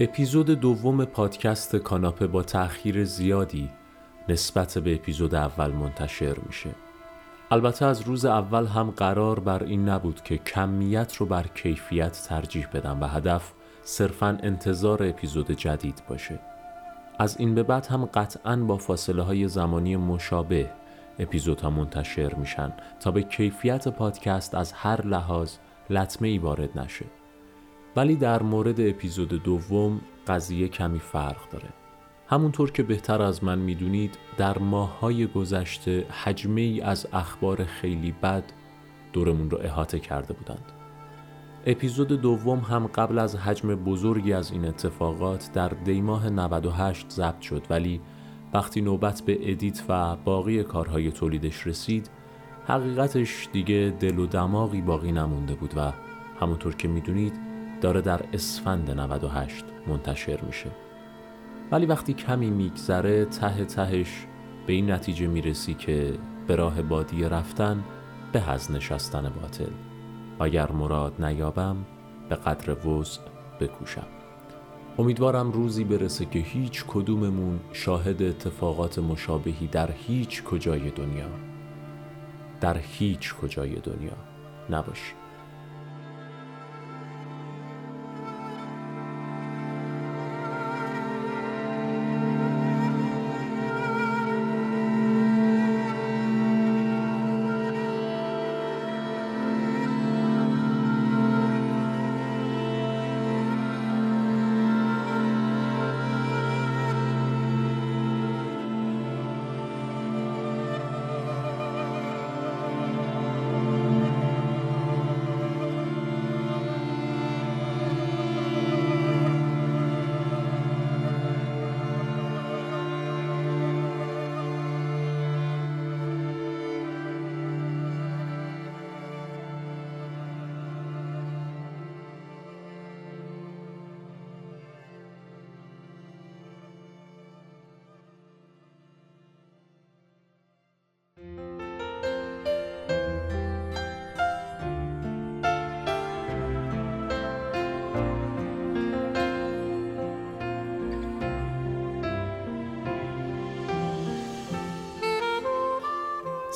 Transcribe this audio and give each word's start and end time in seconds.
اپیزود 0.00 0.50
دوم 0.50 1.04
پادکست 1.04 1.76
کاناپه 1.76 2.26
با 2.26 2.42
تأخیر 2.42 3.04
زیادی 3.04 3.70
نسبت 4.28 4.78
به 4.78 4.94
اپیزود 4.94 5.34
اول 5.34 5.70
منتشر 5.70 6.36
میشه. 6.46 6.70
البته 7.50 7.84
از 7.84 8.00
روز 8.00 8.24
اول 8.24 8.66
هم 8.66 8.90
قرار 8.90 9.40
بر 9.40 9.62
این 9.62 9.88
نبود 9.88 10.22
که 10.22 10.38
کمیت 10.38 11.16
رو 11.16 11.26
بر 11.26 11.46
کیفیت 11.46 12.12
ترجیح 12.28 12.66
بدم 12.74 13.00
و 13.00 13.06
هدف 13.06 13.52
صرفا 13.82 14.38
انتظار 14.42 15.02
اپیزود 15.02 15.50
جدید 15.50 16.02
باشه. 16.08 16.38
از 17.18 17.36
این 17.40 17.54
به 17.54 17.62
بعد 17.62 17.86
هم 17.86 18.04
قطعا 18.04 18.56
با 18.56 18.76
فاصله 18.76 19.22
های 19.22 19.48
زمانی 19.48 19.96
مشابه 19.96 20.70
اپیزودها 21.18 21.70
منتشر 21.70 22.34
میشن 22.34 22.72
تا 23.00 23.10
به 23.10 23.22
کیفیت 23.22 23.88
پادکست 23.88 24.54
از 24.54 24.72
هر 24.72 25.06
لحاظ 25.06 25.52
لطمه 25.90 26.28
ای 26.28 26.38
وارد 26.38 26.78
نشه. 26.78 27.04
ولی 27.96 28.16
در 28.16 28.42
مورد 28.42 28.80
اپیزود 28.80 29.28
دوم 29.28 30.00
قضیه 30.26 30.68
کمی 30.68 30.98
فرق 30.98 31.50
داره. 31.50 31.68
همونطور 32.26 32.70
که 32.70 32.82
بهتر 32.82 33.22
از 33.22 33.44
من 33.44 33.58
می‌دونید 33.58 34.18
در 34.36 34.58
ماههای 34.58 35.26
گذشته 35.26 36.06
حجمه 36.24 36.60
ای 36.60 36.80
از 36.80 37.06
اخبار 37.12 37.64
خیلی 37.64 38.12
بد 38.22 38.44
دورمون 39.12 39.50
رو 39.50 39.58
احاطه 39.62 39.98
کرده 39.98 40.34
بودند. 40.34 40.72
اپیزود 41.66 42.08
دوم 42.08 42.58
هم 42.58 42.86
قبل 42.86 43.18
از 43.18 43.36
حجم 43.36 43.74
بزرگی 43.74 44.32
از 44.32 44.50
این 44.52 44.64
اتفاقات 44.64 45.50
در 45.52 45.68
دیماه 45.68 46.30
98 46.30 47.10
ضبط 47.10 47.40
شد 47.40 47.66
ولی 47.70 48.00
وقتی 48.54 48.80
نوبت 48.80 49.22
به 49.26 49.50
ادیت 49.50 49.82
و 49.88 50.16
باقی 50.16 50.62
کارهای 50.62 51.10
تولیدش 51.10 51.66
رسید 51.66 52.10
حقیقتش 52.66 53.48
دیگه 53.52 53.94
دل 54.00 54.18
و 54.18 54.26
دماغی 54.26 54.80
باقی 54.80 55.12
نمونده 55.12 55.54
بود 55.54 55.74
و 55.76 55.92
همونطور 56.40 56.74
که 56.74 56.88
می‌دونید 56.88 57.47
داره 57.80 58.00
در 58.00 58.20
اسفند 58.32 58.90
98 58.90 59.64
منتشر 59.86 60.40
میشه. 60.40 60.70
ولی 61.70 61.86
وقتی 61.86 62.14
کمی 62.14 62.50
میگذره 62.50 63.24
ته 63.24 63.64
تهش 63.64 64.26
به 64.66 64.72
این 64.72 64.90
نتیجه 64.90 65.26
می‌رسی 65.26 65.74
که 65.74 66.18
به 66.46 66.56
راه 66.56 66.82
بادی 66.82 67.24
رفتن 67.24 67.84
به 68.32 68.50
از 68.50 68.72
نشستن 68.72 69.32
باطل. 69.42 69.70
اگر 70.40 70.72
مراد 70.72 71.24
نیابم 71.24 71.76
به 72.28 72.34
قدر 72.34 72.86
وضع 72.86 73.20
بکوشم. 73.60 74.06
امیدوارم 74.98 75.52
روزی 75.52 75.84
برسه 75.84 76.24
که 76.24 76.38
هیچ 76.38 76.84
کدوممون 76.88 77.60
شاهد 77.72 78.22
اتفاقات 78.22 78.98
مشابهی 78.98 79.66
در 79.66 79.90
هیچ 79.90 80.42
کجای 80.42 80.90
دنیا. 80.90 81.28
در 82.60 82.76
هیچ 82.78 83.34
کجای 83.34 83.74
دنیا 83.74 84.16
نباشیم. 84.70 85.16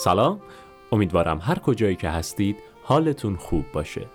سلام. 0.04 0.40
امیدوارم 0.92 1.38
هر 1.42 1.58
کجایی 1.58 1.96
که 1.96 2.08
هستید 2.08 2.56
حالتون 2.82 3.36
خوب 3.36 3.64
باشه. 3.72 4.06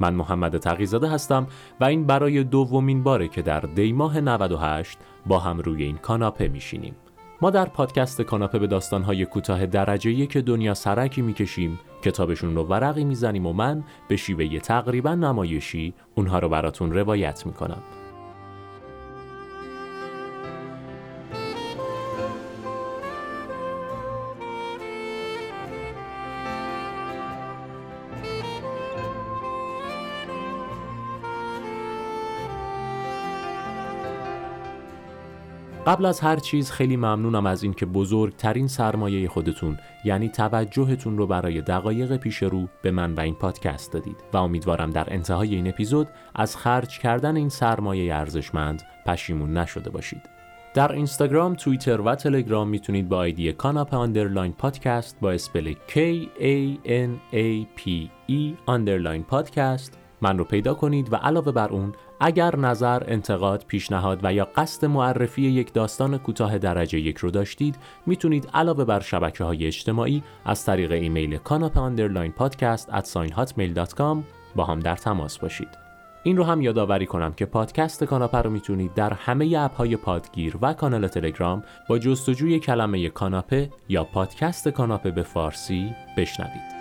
من 0.00 0.14
محمد 0.14 0.58
تقیزاده 0.58 1.08
هستم 1.08 1.46
و 1.80 1.84
این 1.84 2.06
برای 2.06 2.44
دومین 2.44 3.02
باره 3.02 3.28
که 3.28 3.42
در 3.42 3.60
دیماه 3.60 4.20
98 4.20 4.98
با 5.26 5.38
هم 5.38 5.58
روی 5.58 5.82
این 5.82 5.96
کاناپه 5.96 6.48
میشینیم. 6.48 6.94
ما 7.42 7.50
در 7.50 7.64
پادکست 7.64 8.22
کاناپه 8.22 8.58
به 8.58 8.66
داستانهای 8.66 9.26
کوتاه 9.26 9.66
درجه 9.66 10.10
یک 10.10 10.36
دنیا 10.36 10.74
سرکی 10.74 11.22
می‌کشیم 11.22 11.80
کتابشون 12.02 12.54
رو 12.54 12.62
ورقی 12.62 13.04
می‌زنیم 13.04 13.46
و 13.46 13.52
من 13.52 13.84
به 14.08 14.16
شیوه 14.16 14.58
تقریبا 14.58 15.14
نمایشی 15.14 15.94
اونها 16.14 16.38
رو 16.38 16.48
براتون 16.48 16.92
روایت 16.92 17.46
می‌کنم. 17.46 17.82
قبل 35.86 36.04
از 36.04 36.20
هر 36.20 36.36
چیز 36.36 36.70
خیلی 36.70 36.96
ممنونم 36.96 37.46
از 37.46 37.62
اینکه 37.62 37.86
بزرگترین 37.86 38.68
سرمایه 38.68 39.28
خودتون 39.28 39.78
یعنی 40.04 40.28
توجهتون 40.28 41.18
رو 41.18 41.26
برای 41.26 41.60
دقایق 41.60 42.16
پیش 42.16 42.36
رو 42.36 42.68
به 42.82 42.90
من 42.90 43.14
و 43.14 43.20
این 43.20 43.34
پادکست 43.34 43.92
دادید 43.92 44.16
و 44.32 44.36
امیدوارم 44.36 44.90
در 44.90 45.06
انتهای 45.10 45.54
این 45.54 45.68
اپیزود 45.68 46.08
از 46.34 46.56
خرج 46.56 46.98
کردن 46.98 47.36
این 47.36 47.48
سرمایه 47.48 48.14
ارزشمند 48.14 48.82
پشیمون 49.06 49.56
نشده 49.56 49.90
باشید. 49.90 50.22
در 50.74 50.92
اینستاگرام، 50.92 51.54
توییتر 51.54 52.00
و 52.00 52.14
تلگرام 52.14 52.68
می‌تونید 52.68 53.08
با 53.08 53.16
آیدی 53.16 53.52
کاناپ 53.52 53.94
underline 53.94 54.52
پادکست 54.52 55.20
با 55.20 55.30
spell 55.30 55.72
K 55.72 55.96
A 56.38 56.86
N 56.88 57.34
A 57.34 57.80
P 57.80 58.08
E 58.30 58.54
underline 58.66 59.22
پادکست 59.22 59.98
من 60.20 60.38
رو 60.38 60.44
پیدا 60.44 60.74
کنید 60.74 61.12
و 61.12 61.16
علاوه 61.16 61.52
بر 61.52 61.68
اون 61.68 61.92
اگر 62.20 62.56
نظر، 62.56 63.02
انتقاد، 63.06 63.64
پیشنهاد 63.68 64.20
و 64.22 64.32
یا 64.32 64.48
قصد 64.56 64.84
معرفی 64.84 65.42
یک 65.42 65.72
داستان 65.72 66.18
کوتاه 66.18 66.58
درجه 66.58 67.00
یک 67.00 67.18
رو 67.18 67.30
داشتید 67.30 67.76
می‌تونید 68.06 68.48
علاوه 68.54 68.84
بر 68.84 69.00
شبکه 69.00 69.44
های 69.44 69.66
اجتماعی 69.66 70.22
از 70.44 70.64
طریق 70.64 70.92
ایمیل 70.92 71.36
کاناپ 71.36 71.78
underline 71.78 72.32
پادکست 72.32 72.90
با 74.56 74.64
هم 74.64 74.80
در 74.80 74.96
تماس 74.96 75.38
باشید. 75.38 75.68
این 76.22 76.36
رو 76.36 76.44
هم 76.44 76.60
یادآوری 76.60 77.06
کنم 77.06 77.32
که 77.32 77.46
پادکست 77.46 78.04
کاناپه 78.04 78.38
رو 78.38 78.50
می‌تونید 78.50 78.94
در 78.94 79.12
همه 79.12 79.58
اپ 79.58 79.74
های 79.74 79.96
پادگیر 79.96 80.56
و 80.62 80.72
کانال 80.72 81.08
تلگرام 81.08 81.62
با 81.88 81.98
جستجوی 81.98 82.58
کلمه 82.58 83.08
کاناپه 83.08 83.70
یا 83.88 84.04
پادکست 84.04 84.68
کاناپه 84.68 85.10
به 85.10 85.22
فارسی 85.22 85.94
بشنوید. 86.16 86.75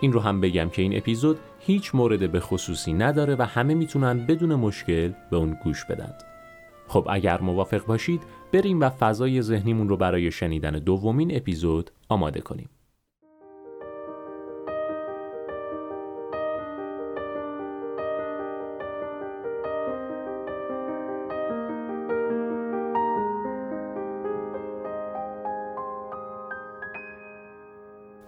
این 0.00 0.12
رو 0.12 0.20
هم 0.20 0.40
بگم 0.40 0.68
که 0.68 0.82
این 0.82 0.96
اپیزود 0.96 1.38
هیچ 1.60 1.94
مورد 1.94 2.32
به 2.32 2.40
خصوصی 2.40 2.92
نداره 2.92 3.36
و 3.38 3.42
همه 3.42 3.74
می‌تونن 3.74 4.26
بدون 4.26 4.54
مشکل 4.54 5.12
به 5.30 5.36
اون 5.36 5.56
گوش 5.64 5.84
بدن. 5.84 6.14
خب 6.88 7.06
اگر 7.10 7.40
موافق 7.40 7.86
باشید 7.86 8.22
بریم 8.52 8.80
و 8.80 8.88
فضای 8.88 9.42
ذهنیمون 9.42 9.88
رو 9.88 9.96
برای 9.96 10.30
شنیدن 10.30 10.70
دومین 10.72 11.36
اپیزود 11.36 11.90
آماده 12.08 12.40
کنیم. 12.40 12.68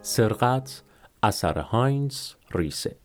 سرقت 0.02 0.82
اثر 1.22 1.58
هاینز 1.58 2.32
ریسه. 2.54 2.96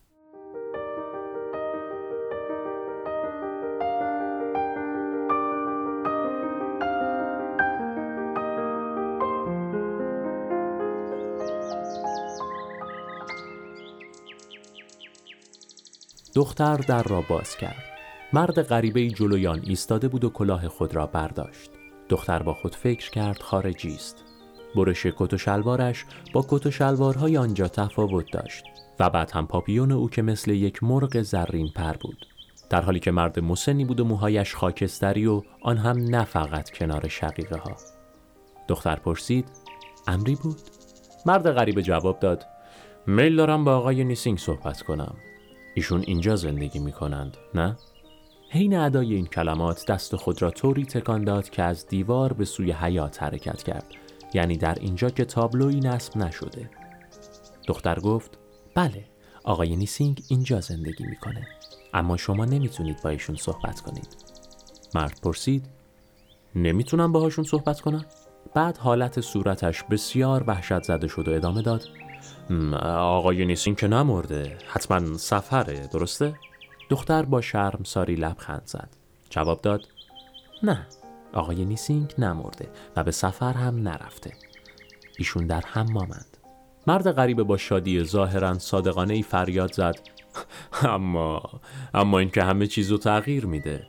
دختر 16.34 16.76
در 16.76 17.02
را 17.02 17.20
باز 17.20 17.56
کرد. 17.56 17.74
مرد 18.32 18.62
غریبه 18.62 19.08
جلویان 19.08 19.60
ایستاده 19.64 20.08
بود 20.08 20.24
و 20.24 20.30
کلاه 20.30 20.68
خود 20.68 20.94
را 20.94 21.06
برداشت. 21.06 21.70
دختر 22.08 22.42
با 22.42 22.54
خود 22.54 22.74
فکر 22.74 23.10
کرد 23.10 23.42
خارجی 23.42 23.94
است. 23.94 24.25
برش 24.76 25.06
کت 25.06 25.34
و 25.34 25.38
شلوارش 25.38 26.04
با 26.32 26.44
کت 26.48 26.66
و 26.66 26.70
شلوارهای 26.70 27.36
آنجا 27.36 27.68
تفاوت 27.68 28.32
داشت 28.32 28.64
و 29.00 29.10
بعد 29.10 29.30
هم 29.30 29.46
پاپیون 29.46 29.92
او 29.92 30.10
که 30.10 30.22
مثل 30.22 30.50
یک 30.50 30.82
مرغ 30.82 31.22
زرین 31.22 31.68
پر 31.74 31.92
بود. 31.92 32.26
در 32.70 32.82
حالی 32.82 33.00
که 33.00 33.10
مرد 33.10 33.40
مسنی 33.40 33.84
بود 33.84 34.00
و 34.00 34.04
موهایش 34.04 34.54
خاکستری 34.54 35.26
و 35.26 35.42
آن 35.62 35.76
هم 35.76 35.98
نه 35.98 36.24
فقط 36.24 36.70
کنار 36.70 37.08
شقیقه 37.08 37.56
ها 37.56 37.76
دختر 38.68 38.96
پرسید 38.96 39.48
امری 40.06 40.34
بود؟ 40.34 40.56
مرد 41.26 41.50
غریب 41.52 41.80
جواب 41.80 42.20
داد 42.20 42.46
میل 43.06 43.36
دارم 43.36 43.64
با 43.64 43.76
آقای 43.76 44.04
نیسینگ 44.04 44.38
صحبت 44.38 44.82
کنم. 44.82 45.14
ایشون 45.74 46.04
اینجا 46.06 46.36
زندگی 46.36 46.78
می 46.78 46.92
کنند 46.92 47.36
نه؟ 47.54 47.76
حین 48.50 48.76
ادای 48.76 49.14
این 49.14 49.26
کلمات 49.26 49.86
دست 49.86 50.16
خود 50.16 50.42
را 50.42 50.50
طوری 50.50 50.84
تکان 50.84 51.24
داد 51.24 51.50
که 51.50 51.62
از 51.62 51.86
دیوار 51.86 52.32
به 52.32 52.44
سوی 52.44 52.72
حیات 52.72 53.22
حرکت 53.22 53.62
کرد. 53.62 53.86
یعنی 54.36 54.56
در 54.56 54.74
اینجا 54.80 55.10
که 55.10 55.24
تابلوی 55.24 55.80
نصب 55.80 56.16
نشده. 56.16 56.70
دختر 57.66 58.00
گفت 58.00 58.38
بله 58.74 59.04
آقای 59.44 59.76
نیسینگ 59.76 60.22
اینجا 60.28 60.60
زندگی 60.60 61.04
می‌کنه 61.04 61.46
اما 61.94 62.16
شما 62.16 62.44
نمی‌تونید 62.44 63.02
با 63.02 63.10
ایشون 63.10 63.36
صحبت 63.36 63.80
کنید. 63.80 64.16
مرد 64.94 65.20
پرسید 65.22 65.66
نمی‌تونم 66.54 67.12
باهاشون 67.12 67.44
صحبت 67.44 67.80
کنم؟ 67.80 68.04
بعد 68.54 68.78
حالت 68.78 69.20
صورتش 69.20 69.82
بسیار 69.82 70.44
وحشت 70.46 70.82
زده 70.82 71.08
شد 71.08 71.28
و 71.28 71.32
ادامه 71.32 71.62
داد 71.62 71.84
آقای 72.82 73.44
نیسینگ 73.44 73.76
که 73.76 73.88
نمرده 73.88 74.58
حتما 74.66 75.16
سفره 75.18 75.86
درسته؟ 75.86 76.34
دختر 76.90 77.22
با 77.22 77.40
شرم 77.40 77.80
ساری 77.84 78.14
لبخند 78.14 78.62
زد. 78.64 78.88
جواب 79.30 79.60
داد 79.60 79.80
نه. 80.62 80.86
آقای 81.32 81.64
نیسینگ 81.64 82.14
نمرده 82.18 82.68
و 82.96 83.04
به 83.04 83.10
سفر 83.10 83.52
هم 83.52 83.88
نرفته. 83.88 84.32
ایشون 85.18 85.46
در 85.46 85.60
حمامند. 85.60 86.36
مرد 86.86 87.12
غریبه 87.12 87.42
با 87.42 87.56
شادی 87.56 88.04
ظاهرا 88.04 88.58
صادقانه 88.58 89.14
ای 89.14 89.22
فریاد 89.22 89.72
زد. 89.72 89.94
اما 90.82 91.42
اما 91.94 92.18
این 92.18 92.30
که 92.30 92.42
همه 92.42 92.66
چیزو 92.66 92.98
تغییر 92.98 93.46
میده. 93.46 93.86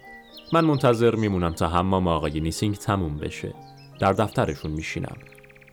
من 0.54 0.66
منتظر 0.66 1.16
میمونم 1.16 1.54
تا 1.54 1.68
حمام 1.68 2.08
آقای 2.08 2.40
نیسینگ 2.40 2.76
تموم 2.76 3.18
بشه. 3.18 3.54
در 4.00 4.14
دفترشون 4.14 4.72
میشینم. 4.72 5.18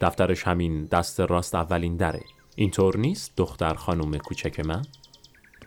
دفترش 0.00 0.42
همین 0.42 0.84
دست 0.84 1.20
راست 1.20 1.54
اولین 1.54 1.96
دره. 1.96 2.20
اینطور 2.56 2.96
نیست 2.96 3.32
دختر 3.36 3.74
خانم 3.74 4.18
کوچک 4.18 4.60
من؟ 4.60 4.82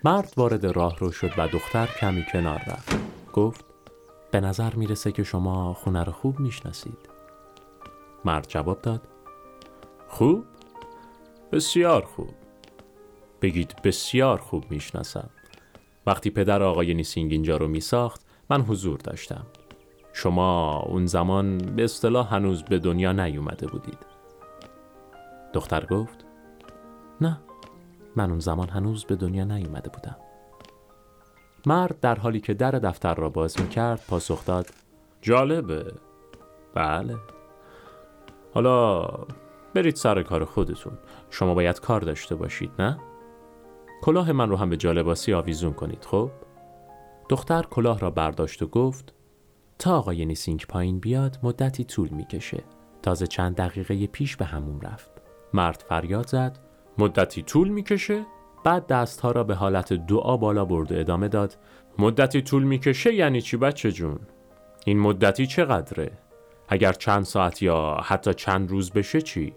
مرد 0.03 0.33
وارد 0.38 0.65
راه 0.65 0.97
رو 0.99 1.11
شد 1.11 1.31
و 1.38 1.47
دختر 1.47 1.89
کمی 1.99 2.25
کنار 2.31 2.61
رفت. 2.67 2.95
گفت 3.33 3.67
به 4.38 4.42
نظر 4.42 4.75
می‌رسه 4.75 5.12
که 5.12 5.24
شما 5.24 5.74
خونه 5.74 6.04
رو 6.04 6.12
خوب 6.12 6.39
می‌شناسید. 6.39 7.10
مرد 8.25 8.48
جواب 8.48 8.81
داد 8.81 9.01
خوب؟ 10.07 10.45
بسیار 11.51 12.01
خوب. 12.06 12.30
بگید 13.42 13.75
بسیار 13.84 14.38
خوب 14.38 14.72
می‌شناسم. 14.72 15.30
وقتی 16.06 16.30
پدر 16.30 16.63
آقای 16.63 16.94
نیسینگ 16.94 17.31
اینجا 17.31 17.57
رو 17.57 17.68
میساخت 17.68 18.25
من 18.50 18.62
حضور 18.62 18.98
داشتم. 18.98 19.45
شما 20.13 20.80
اون 20.80 21.06
زمان 21.06 21.57
به 21.57 21.83
اصطلاح 21.83 22.36
هنوز 22.36 22.63
به 22.63 22.80
دنیا 22.80 23.12
نیومده 23.12 23.68
بودید. 23.68 24.06
دختر 25.54 25.86
گفت 25.86 26.25
نه 27.22 27.40
من 28.16 28.30
اون 28.30 28.40
زمان 28.40 28.69
هنوز 28.69 29.06
به 29.06 29.16
دنیا 29.16 29.44
نیومده 29.44 29.90
بودم. 29.90 30.18
مرد 31.68 32.00
در 32.00 32.16
حالی 32.16 32.40
که 32.40 32.54
در 32.54 32.72
دفتر 32.72 33.16
را 33.16 33.30
باز 33.30 33.62
می 33.62 33.69
کرد 33.69 34.02
پاسخ 34.08 34.46
داد. 34.46 34.69
جالبه. 35.22 35.94
بله. 36.74 37.16
حالا 38.54 39.08
برید 39.74 39.96
سر 39.96 40.24
کار 40.24 40.46
خودتون. 40.46 40.98
شما 41.30 41.54
باید 41.54 41.80
کار 41.80 42.02
داشته 42.02 42.36
باشید 42.36 42.71
نه؟ 42.80 42.97
کلاه 44.02 44.31
من 44.31 44.50
رو 44.50 44.57
هم 44.57 44.69
به 44.69 44.78
جالباسی 44.78 45.33
آویزون 45.33 45.74
کنید 45.74 46.06
خب؟ 46.06 46.31
دختر 47.30 47.62
کلاه 47.62 48.00
را 48.00 48.12
برداشت 48.12 48.62
و 48.62 48.68
گفت 48.68 49.14
تا 49.80 49.97
آقای 49.97 50.26
نیسینگ 50.26 50.66
پایین 50.69 51.00
بیاد 51.00 51.40
مدتی 51.44 51.83
طول 51.83 52.09
می‌کشه. 52.09 52.64
تازه 53.02 53.28
چند 53.28 53.56
دقیقه 53.56 54.07
پیش 54.07 54.38
به 54.38 54.45
همون 54.45 54.81
رفت. 54.81 55.12
مرد 55.54 55.83
فریاد 55.90 56.28
زد 56.28 56.59
مدتی 56.97 57.42
طول 57.42 57.68
می‌کشه؟ 57.69 58.26
بعد 58.68 58.88
دستها 58.88 59.31
را 59.31 59.44
به 59.44 59.56
حالت 59.56 59.94
دعا 59.94 60.38
بالا 60.38 60.66
برد 60.66 60.92
و 60.92 61.00
ادامه 61.00 61.28
داد 61.28 61.57
مدتی 62.00 62.42
طول 62.42 62.64
می‌کشه 62.64 63.14
یعنی 63.14 63.42
چی 63.42 63.57
بچه 63.57 63.92
جون؟ 63.92 64.19
این 64.86 65.00
مدتی 65.00 65.47
چقدره؟ 65.47 66.12
اگر 66.69 66.94
چند 66.94 67.24
ساعت 67.24 67.62
یا 67.62 67.97
حتی 68.04 68.33
چند 68.33 68.69
روز 68.69 68.92
بشه 68.92 69.21
چی؟ 69.21 69.54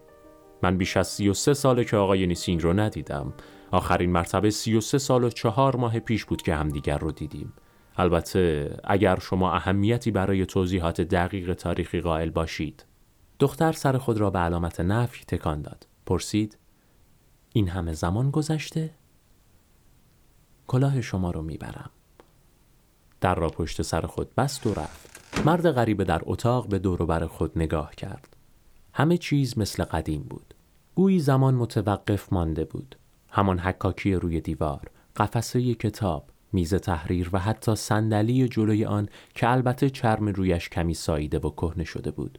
من 0.63 0.79
بیش 0.79 0.97
از 0.97 1.09
سی 1.09 1.29
و 1.29 1.35
سه 1.35 1.55
ساله 1.55 1.85
که 1.85 1.97
آقای 1.97 2.27
نیسینگ 2.27 2.63
رو 2.63 2.73
ندیدم. 2.73 3.33
آخرین 3.71 4.13
مرتبه 4.13 4.51
سی 4.51 4.77
و 4.77 4.81
سه 4.81 4.99
سال 4.99 5.25
و 5.25 5.31
چهار 5.31 5.77
ماه 5.77 6.01
پیش 6.01 6.25
بود 6.25 6.43
که 6.43 6.55
همدیگر 6.55 6.99
رو 6.99 7.13
دیدیم. 7.13 7.53
البته 7.97 8.77
اگر 8.85 9.19
شما 9.19 9.53
اهمیتی 9.53 10.11
برای 10.11 10.47
توضیحات 10.47 11.01
دقیق 11.01 11.55
تاریخی 11.55 12.01
قائل 12.01 12.31
باشید. 12.31 12.85
دختر 13.39 13.73
سر 13.73 13.99
خود 13.99 14.19
را 14.19 14.31
به 14.31 14.39
علامت 14.39 14.81
نفی 14.81 15.25
تکان 15.25 15.63
داد. 15.63 15.87
پرسید 16.07 16.59
این 17.53 17.69
همه 17.69 17.93
زمان 17.93 18.31
گذشته؟ 18.31 19.00
کلاه 20.71 21.01
شما 21.01 21.31
رو 21.31 21.43
می‌برم. 21.43 21.91
در 23.21 23.35
را 23.35 23.49
پشت 23.49 23.83
سر 23.83 24.01
خود 24.01 24.35
بست 24.35 24.67
و 24.67 24.75
رفت. 24.75 25.41
مرد 25.47 25.71
غریبه 25.71 26.05
در 26.05 26.21
اتاق 26.25 26.69
به 26.69 26.79
بر 26.79 27.27
خود 27.27 27.59
نگاه 27.59 27.95
کرد. 27.95 28.37
همه 28.93 29.19
چیز 29.19 29.59
مثل 29.59 29.85
قدیم 29.85 30.23
بود. 30.23 30.55
گویی 30.95 31.21
زمان 31.21 31.55
متوقف 31.55 32.33
مانده 32.33 32.65
بود. 32.65 32.97
همان 33.29 33.59
حکاکی 33.59 34.15
روی 34.15 34.41
دیوار 34.41 34.91
قفسه 35.17 35.75
کتاب 35.75 36.31
میز 36.53 36.75
تحریر 36.75 37.31
و 37.33 37.39
حتی 37.39 37.77
صندلی 37.77 38.49
جلوی 38.49 38.85
آن 38.85 39.09
که 39.35 39.51
البته 39.51 39.91
چرم 39.91 40.29
رویش 40.29 40.69
کمی 40.69 40.95
ساییده 40.95 41.39
و 41.39 41.51
کهنه 41.51 41.85
شده 41.85 42.11
بود. 42.11 42.39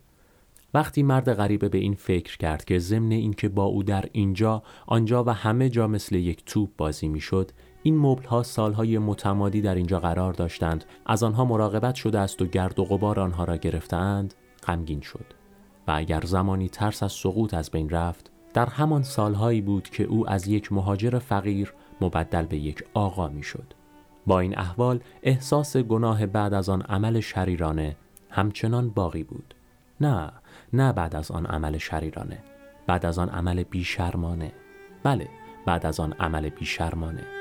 وقتی 0.74 1.04
مرد 1.04 1.34
غریبه 1.34 1.70
به 1.70 1.78
این 1.78 1.94
فکر 1.94 2.38
کرد 2.38 2.66
که 2.66 2.80
ضمن 2.80 3.12
اینکه 3.12 3.50
با 3.50 3.64
او 3.64 3.84
در 3.84 4.06
اینجا 4.12 4.64
آنجا 4.88 5.24
و 5.24 5.30
همه 5.30 5.70
جا 5.70 5.88
مثل 5.88 6.16
یک 6.16 6.46
توپ 6.46 6.70
بازی 6.78 7.08
می‌شد 7.08 7.52
این 7.84 7.98
مبل 7.98 8.26
ها 8.26 8.44
سالهای 8.44 8.98
متمادی 8.98 9.62
در 9.62 9.76
اینجا 9.76 10.00
قرار 10.00 10.34
داشتند. 10.34 10.86
از 11.06 11.24
آنها 11.24 11.46
مراقبت 11.46 11.96
شده 11.96 12.20
است 12.20 12.42
و 12.42 12.46
گرد 12.46 12.80
و 12.80 12.86
غبار 12.86 13.20
آنها 13.20 13.44
را 13.44 13.58
گرفتند. 13.58 14.34
غمگین 14.68 15.02
شد. 15.02 15.26
و 15.88 15.92
اگر 15.96 16.22
زمانی 16.26 16.70
ترس 16.70 17.04
از 17.04 17.12
سقوط 17.12 17.54
از 17.54 17.72
بین 17.72 17.90
رفت 17.90 18.32
در 18.54 18.66
همان 18.66 19.04
سالهایی 19.04 19.62
بود 19.62 19.90
که 19.90 20.04
او 20.04 20.30
از 20.30 20.48
یک 20.48 20.74
مهاجر 20.74 21.20
فقیر 21.20 21.74
مبدل 22.02 22.46
به 22.46 22.58
یک 22.58 22.84
آقا 22.94 23.28
می‌شد. 23.28 23.74
با 24.28 24.40
این 24.40 24.60
احوال 24.60 25.00
احساس 25.24 25.78
گناه 25.78 26.26
بعد 26.26 26.54
از 26.54 26.70
آن 26.70 26.82
عمل 26.82 27.20
شریرانه 27.20 27.96
همچنان 28.30 28.90
باقی 28.90 29.24
بود. 29.24 29.56
نه 30.02 30.32
نه 30.74 30.94
بعد 30.94 31.16
از 31.16 31.32
آن 31.32 31.46
عمل 31.46 31.78
شریرانه. 31.78 32.40
بعد 32.88 33.06
از 33.06 33.20
آن 33.20 33.30
عمل 33.30 33.64
بیشرمانه. 33.64 34.52
بله 35.04 35.28
بعد 35.66 35.86
از 35.86 36.00
آن 36.00 36.14
عمل 36.14 36.50
بیشرمانه. 36.50 37.41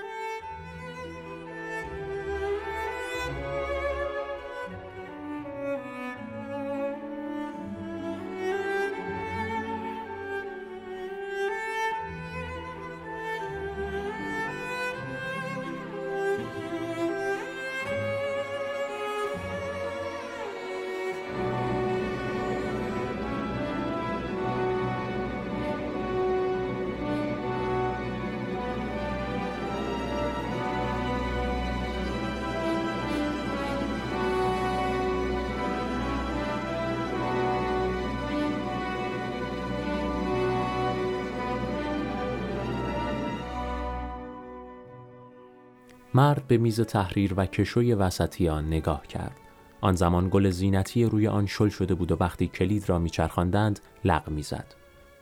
مرد 46.21 46.47
به 46.49 46.57
میز 46.57 46.81
تحریر 46.81 47.35
و 47.37 47.47
کشوی 47.47 47.95
وسطی 47.95 48.49
آن 48.49 48.67
نگاه 48.67 49.07
کرد. 49.07 49.37
آن 49.81 49.95
زمان 49.95 50.29
گل 50.29 50.51
زینتی 50.51 51.05
روی 51.05 51.27
آن 51.27 51.47
شل 51.47 51.69
شده 51.69 51.95
بود 51.95 52.13
و 52.13 52.17
وقتی 52.21 52.49
کلید 52.49 52.89
را 52.89 52.99
میچرخاندند 52.99 53.81
لغ 54.05 54.29
می‌زد. 54.29 54.75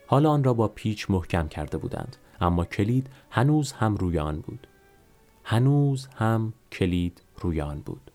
حالا 0.06 0.30
آن 0.30 0.44
را 0.44 0.54
با 0.54 0.68
پیچ 0.68 1.10
محکم 1.10 1.48
کرده 1.48 1.78
بودند 1.78 2.16
اما 2.40 2.64
کلید 2.64 3.10
هنوز 3.30 3.72
هم 3.72 3.96
روی 3.96 4.18
آن 4.18 4.40
بود. 4.40 4.66
هنوز 5.44 6.06
هم 6.06 6.52
کلید 6.72 7.22
روی 7.40 7.60
آن 7.60 7.80
بود 7.80 8.10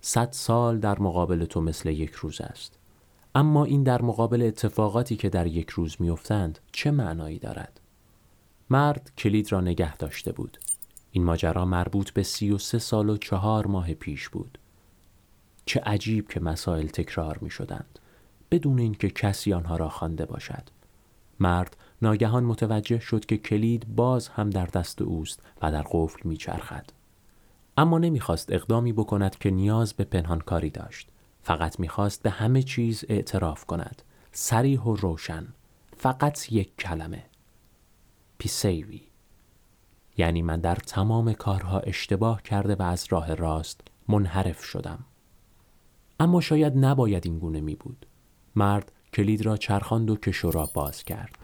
صد 0.00 0.28
سال 0.32 0.78
در 0.78 0.98
مقابل 0.98 1.44
تو 1.44 1.60
مثل 1.60 1.88
یک 1.88 2.12
روز 2.12 2.40
است 2.40 2.78
اما 3.34 3.64
این 3.64 3.82
در 3.82 4.02
مقابل 4.02 4.42
اتفاقاتی 4.42 5.16
که 5.16 5.28
در 5.28 5.46
یک 5.46 5.70
روز 5.70 5.96
میافتند 6.00 6.58
چه 6.72 6.90
معنایی 6.90 7.38
دارد 7.38 7.80
مرد 8.70 9.12
کلید 9.18 9.52
را 9.52 9.60
نگه 9.60 9.96
داشته 9.96 10.32
بود 10.32 10.58
این 11.16 11.24
ماجرا 11.24 11.64
مربوط 11.64 12.10
به 12.10 12.22
سی 12.22 12.50
و 12.50 12.58
سه 12.58 12.78
سال 12.78 13.10
و 13.10 13.16
چهار 13.16 13.66
ماه 13.66 13.94
پیش 13.94 14.28
بود. 14.28 14.58
چه 15.66 15.80
عجیب 15.80 16.28
که 16.28 16.40
مسائل 16.40 16.86
تکرار 16.86 17.38
می 17.40 17.50
شدند 17.50 17.98
بدون 18.50 18.78
اینکه 18.78 19.10
کسی 19.10 19.52
آنها 19.52 19.76
را 19.76 19.88
خوانده 19.88 20.26
باشد. 20.26 20.62
مرد 21.40 21.76
ناگهان 22.02 22.44
متوجه 22.44 22.98
شد 22.98 23.26
که 23.26 23.36
کلید 23.38 23.96
باز 23.96 24.28
هم 24.28 24.50
در 24.50 24.66
دست 24.66 25.02
اوست 25.02 25.40
و 25.62 25.72
در 25.72 25.82
قفل 25.90 26.28
میچرخد. 26.28 26.90
اما 27.76 27.98
نمی‌خواست 27.98 28.52
اقدامی 28.52 28.92
بکند 28.92 29.38
که 29.38 29.50
نیاز 29.50 29.94
به 29.94 30.04
پنهانکاری 30.04 30.70
داشت. 30.70 31.08
فقط 31.42 31.80
می‌خواست 31.80 32.22
به 32.22 32.30
همه 32.30 32.62
چیز 32.62 33.04
اعتراف 33.08 33.64
کند. 33.64 34.02
سریح 34.32 34.80
و 34.80 34.96
روشن. 34.96 35.46
فقط 35.96 36.52
یک 36.52 36.76
کلمه. 36.76 37.24
پیسیوی. 38.38 39.00
یعنی 40.18 40.42
من 40.42 40.60
در 40.60 40.74
تمام 40.74 41.32
کارها 41.32 41.78
اشتباه 41.78 42.42
کرده 42.42 42.74
و 42.74 42.82
از 42.82 43.06
راه 43.10 43.34
راست 43.34 43.80
منحرف 44.08 44.64
شدم. 44.64 45.04
اما 46.20 46.40
شاید 46.40 46.72
نباید 46.76 47.26
این 47.26 47.38
گونه 47.38 47.60
می 47.60 47.74
بود. 47.74 48.06
مرد 48.56 48.92
کلید 49.12 49.46
را 49.46 49.56
چرخاند 49.56 50.10
و 50.10 50.16
کشو 50.16 50.50
را 50.50 50.70
باز 50.74 51.04
کرد. 51.04 51.38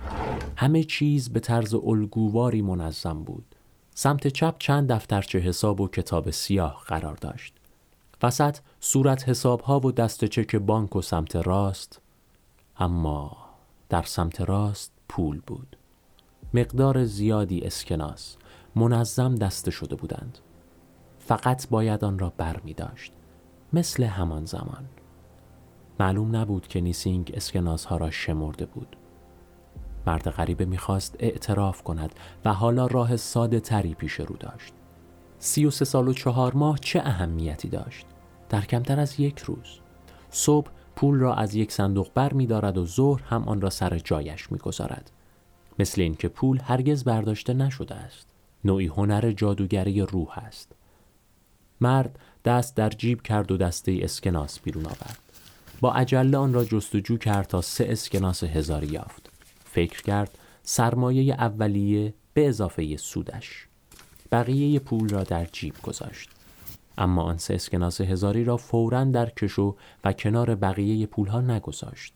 همه 0.57 0.85
چیز 0.85 1.31
به 1.33 1.41
طرز 1.41 1.75
الگوواری 1.75 2.62
منظم 2.62 3.23
بود. 3.23 3.55
سمت 3.95 4.26
چپ 4.26 4.55
چند 4.59 4.93
دفترچه 4.93 5.38
حساب 5.38 5.81
و 5.81 5.88
کتاب 5.88 6.31
سیاه 6.31 6.85
قرار 6.87 7.17
داشت. 7.17 7.55
وسط 8.23 8.59
صورت 8.81 9.29
حساب 9.29 9.61
ها 9.61 9.81
و 9.81 9.93
دست 9.93 10.25
چک 10.25 10.57
بانک 10.57 10.97
و 10.97 11.02
سمت 11.02 11.37
راست 11.37 12.00
اما 12.76 13.37
در 13.88 14.02
سمت 14.02 14.41
راست 14.41 14.93
پول 15.09 15.41
بود. 15.47 15.76
مقدار 16.55 17.05
زیادی 17.05 17.61
اسکناس. 17.61 18.37
منظم 18.76 19.35
دسته 19.35 19.71
شده 19.71 19.95
بودند. 19.97 20.38
فقط 21.19 21.69
باید 21.69 22.05
آن 22.05 22.19
را 22.19 22.33
بر 22.37 22.61
می 22.64 22.75
داشت 22.75 23.12
مثل 23.73 24.02
همان 24.02 24.45
زمان. 24.45 24.85
معلوم 26.00 26.37
نبود 26.37 26.69
که 26.69 26.81
نیسینگ 26.81 27.33
اسکناس 27.35 27.85
ها 27.85 27.97
را 27.97 28.11
شمرده 28.11 28.67
بود. 28.67 28.97
مرد 30.07 30.31
غریبه 30.31 30.64
می‌خواست 30.64 31.17
اعتراف 31.19 31.83
کند 31.83 32.14
و 32.45 32.52
حالا 32.52 32.87
راه 32.87 33.17
ساده 33.17 33.61
تری 33.61 33.95
پیش 33.95 34.12
رو 34.12 34.37
داشت. 34.37 34.73
سی 35.38 35.67
و 35.67 35.71
سه 35.71 35.85
سال 35.85 36.09
و 36.09 36.12
چهار 36.12 36.55
ماه 36.55 36.79
چه 36.79 37.00
اهمیتی 37.05 37.69
داشت؟ 37.69 38.07
در 38.49 38.61
کمتر 38.61 39.00
از 39.00 39.21
یک 39.21 39.38
روز. 39.38 39.81
صبح 40.31 40.71
پول 40.97 41.19
را 41.19 41.35
از 41.35 41.55
یک 41.55 41.73
صندوق 41.73 42.09
بر 42.14 42.33
می 42.33 42.47
دارد 42.47 42.79
و 42.79 42.87
ظهر 42.87 43.23
هم 43.23 43.45
آن 43.45 43.61
را 43.61 43.71
سر 43.71 43.99
جایش 43.99 44.52
می 44.52 44.59
گذارد. 44.59 45.11
مثل 45.79 46.00
اینکه 46.00 46.29
پول 46.29 46.61
هرگز 46.64 47.05
برداشته 47.05 47.55
نشده 47.55 47.95
است. 47.95 48.32
نوعی 48.64 48.87
هنر 48.87 49.33
جادوگری 49.33 50.00
روح 50.00 50.38
است. 50.38 50.73
مرد 51.81 52.19
دست 52.45 52.76
در 52.76 52.90
جیب 52.90 53.23
کرد 53.23 53.52
و 53.52 53.57
دسته 53.57 53.99
اسکناس 54.02 54.61
بیرون 54.61 54.87
آورد. 54.87 55.19
با 55.81 55.92
عجله 55.92 56.38
آن 56.38 56.52
را 56.52 56.64
جستجو 56.64 57.16
کرد 57.16 57.47
تا 57.47 57.61
سه 57.61 57.87
اسکناس 57.88 58.45
هزاری 58.45 58.87
یافت. 58.87 59.31
فکر 59.64 60.02
کرد 60.02 60.38
سرمایه 60.62 61.35
اولیه 61.35 62.14
به 62.35 62.49
اضافه 62.49 62.97
سودش. 62.97 63.66
بقیه 64.33 64.78
پول 64.78 65.09
را 65.09 65.25
در 65.25 65.45
جیب 65.45 65.75
گذاشت. 65.83 66.31
اما 66.99 67.23
آن 67.23 67.38
سه 67.38 67.54
اسکناس 67.54 68.00
هزاری 68.00 68.45
را 68.45 68.57
فورا 68.57 69.04
در 69.04 69.31
کشو 69.31 69.76
و 70.04 70.12
کنار 70.12 70.54
بقیه 70.54 71.07
پولها 71.07 71.40
نگذاشت. 71.40 72.14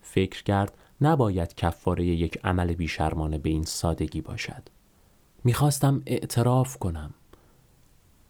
فکر 0.00 0.42
کرد 0.42 0.72
نباید 1.00 1.54
کفاره 1.54 2.04
یک 2.04 2.38
عمل 2.44 2.74
بیشرمانه 2.74 3.38
به 3.38 3.50
این 3.50 3.64
سادگی 3.64 4.20
باشد. 4.20 4.62
می‌خواستم 5.44 6.02
اعتراف 6.06 6.76
کنم. 6.76 7.14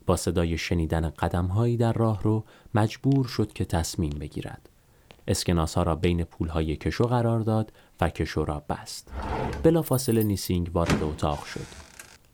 با 0.06 0.16
صدای 0.16 0.58
شنیدن 0.58 1.10
قدمهایی 1.10 1.76
در 1.76 1.92
راه 1.92 2.22
رو 2.22 2.44
مجبور 2.74 3.26
شد 3.26 3.52
که 3.52 3.64
تصمیم 3.64 4.10
بگیرد. 4.10 4.68
اسکناس 5.28 5.74
ها 5.74 5.82
را 5.82 5.94
بین 5.94 6.24
پول 6.24 6.48
های 6.48 6.76
کشو 6.76 7.04
قرار 7.04 7.40
داد 7.40 7.72
و 8.00 8.10
کشو 8.10 8.44
را 8.44 8.60
بست. 8.68 9.12
بلا 9.62 9.82
فاصله 9.82 10.22
نیسینگ 10.22 10.70
وارد 10.74 11.02
اتاق 11.02 11.44
شد. 11.44 11.66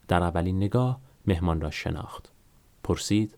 در 0.08 0.22
اولین 0.22 0.56
نگاه 0.56 1.00
مهمان 1.26 1.60
را 1.60 1.70
شناخت. 1.70 2.32
پرسید 2.82 3.34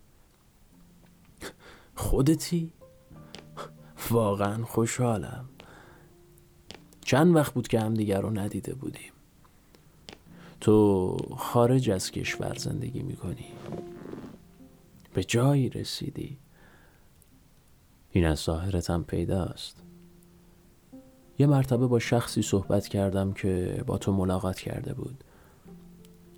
خودتی؟ 1.95 2.73
واقعا 4.11 4.65
خوشحالم. 4.65 5.49
چند 7.05 7.37
وقت 7.37 7.55
بود 7.55 7.69
که 7.69 7.81
همدیگر 7.81 8.21
رو 8.21 8.31
ندیده 8.31 8.75
بودیم. 8.75 9.13
تو 10.61 11.17
خارج 11.37 11.90
از 11.90 12.11
کشور 12.11 12.55
زندگی 12.55 13.02
می‌کنی؟ 13.02 13.47
به 15.14 15.25
جایی 15.25 15.69
رسیدی؟ 15.69 16.38
این 18.11 18.26
از 18.26 18.38
ظاهرتم 18.38 19.02
پیداست. 19.02 19.83
یه 21.38 21.47
مرتبه 21.47 21.87
با 21.87 21.99
شخصی 21.99 22.43
صحبت 22.43 22.88
کردم 22.88 23.33
که 23.33 23.85
با 23.87 23.99
تو 23.99 24.12
ملاقات 24.12 24.61
کرده 24.61 24.95
بود. 24.95 25.25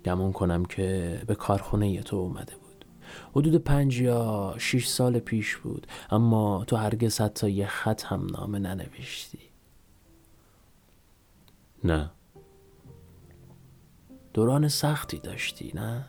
گمون 0.05 0.31
کنم 0.31 0.65
که 0.65 1.21
به 1.27 1.35
کارخونه 1.35 2.01
تو 2.01 2.15
اومده 2.15 2.55
بود. 2.55 2.85
حدود 3.31 3.55
پنج 3.55 4.01
یا 4.01 4.55
شیش 4.57 4.87
سال 4.87 5.19
پیش 5.19 5.57
بود 5.57 5.87
اما 6.09 6.63
تو 6.67 6.75
هرگز 6.75 7.21
حتی 7.21 7.51
یه 7.51 7.67
خط 7.67 8.03
هم 8.03 8.25
نامه 8.25 8.59
ننوشتی. 8.59 9.39
نه. 11.83 12.11
دوران 14.33 14.67
سختی 14.67 15.19
داشتی 15.19 15.71
نه؟ 15.75 16.05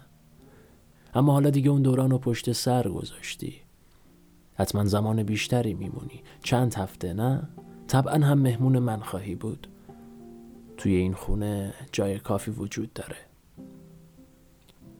اما 1.14 1.32
حالا 1.32 1.50
دیگه 1.50 1.70
اون 1.70 1.82
دوران 1.82 2.10
رو 2.10 2.18
پشت 2.18 2.52
سر 2.52 2.88
گذاشتی. 2.88 3.60
حتما 4.54 4.84
زمان 4.84 5.22
بیشتری 5.22 5.74
میمونی. 5.74 6.22
چند 6.42 6.74
هفته 6.74 7.12
نه؟ 7.12 7.48
طبعا 7.88 8.14
هم 8.14 8.38
مهمون 8.38 8.78
من 8.78 9.00
خواهی 9.00 9.34
بود. 9.34 9.68
توی 10.76 10.94
این 10.94 11.14
خونه 11.14 11.74
جای 11.92 12.18
کافی 12.18 12.50
وجود 12.50 12.92
داره. 12.92 13.16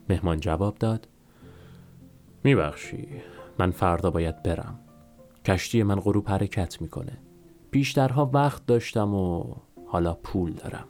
مهمان 0.09 0.41
جواب 0.41 0.79
داد. 0.79 1.09
میبخشی. 2.45 3.09
من 3.59 3.71
فردا 3.71 4.11
باید 4.11 4.43
برم. 4.43 4.81
کشتی 5.45 5.83
من 5.83 6.01
غروب 6.01 6.29
حرکت 6.29 6.81
می‌کنه. 6.83 7.19
بیشترها 7.71 8.31
وقت 8.35 8.67
داشتم 8.67 9.15
و 9.15 9.55
حالا 9.87 10.15
پول 10.15 10.53
دارم. 10.53 10.87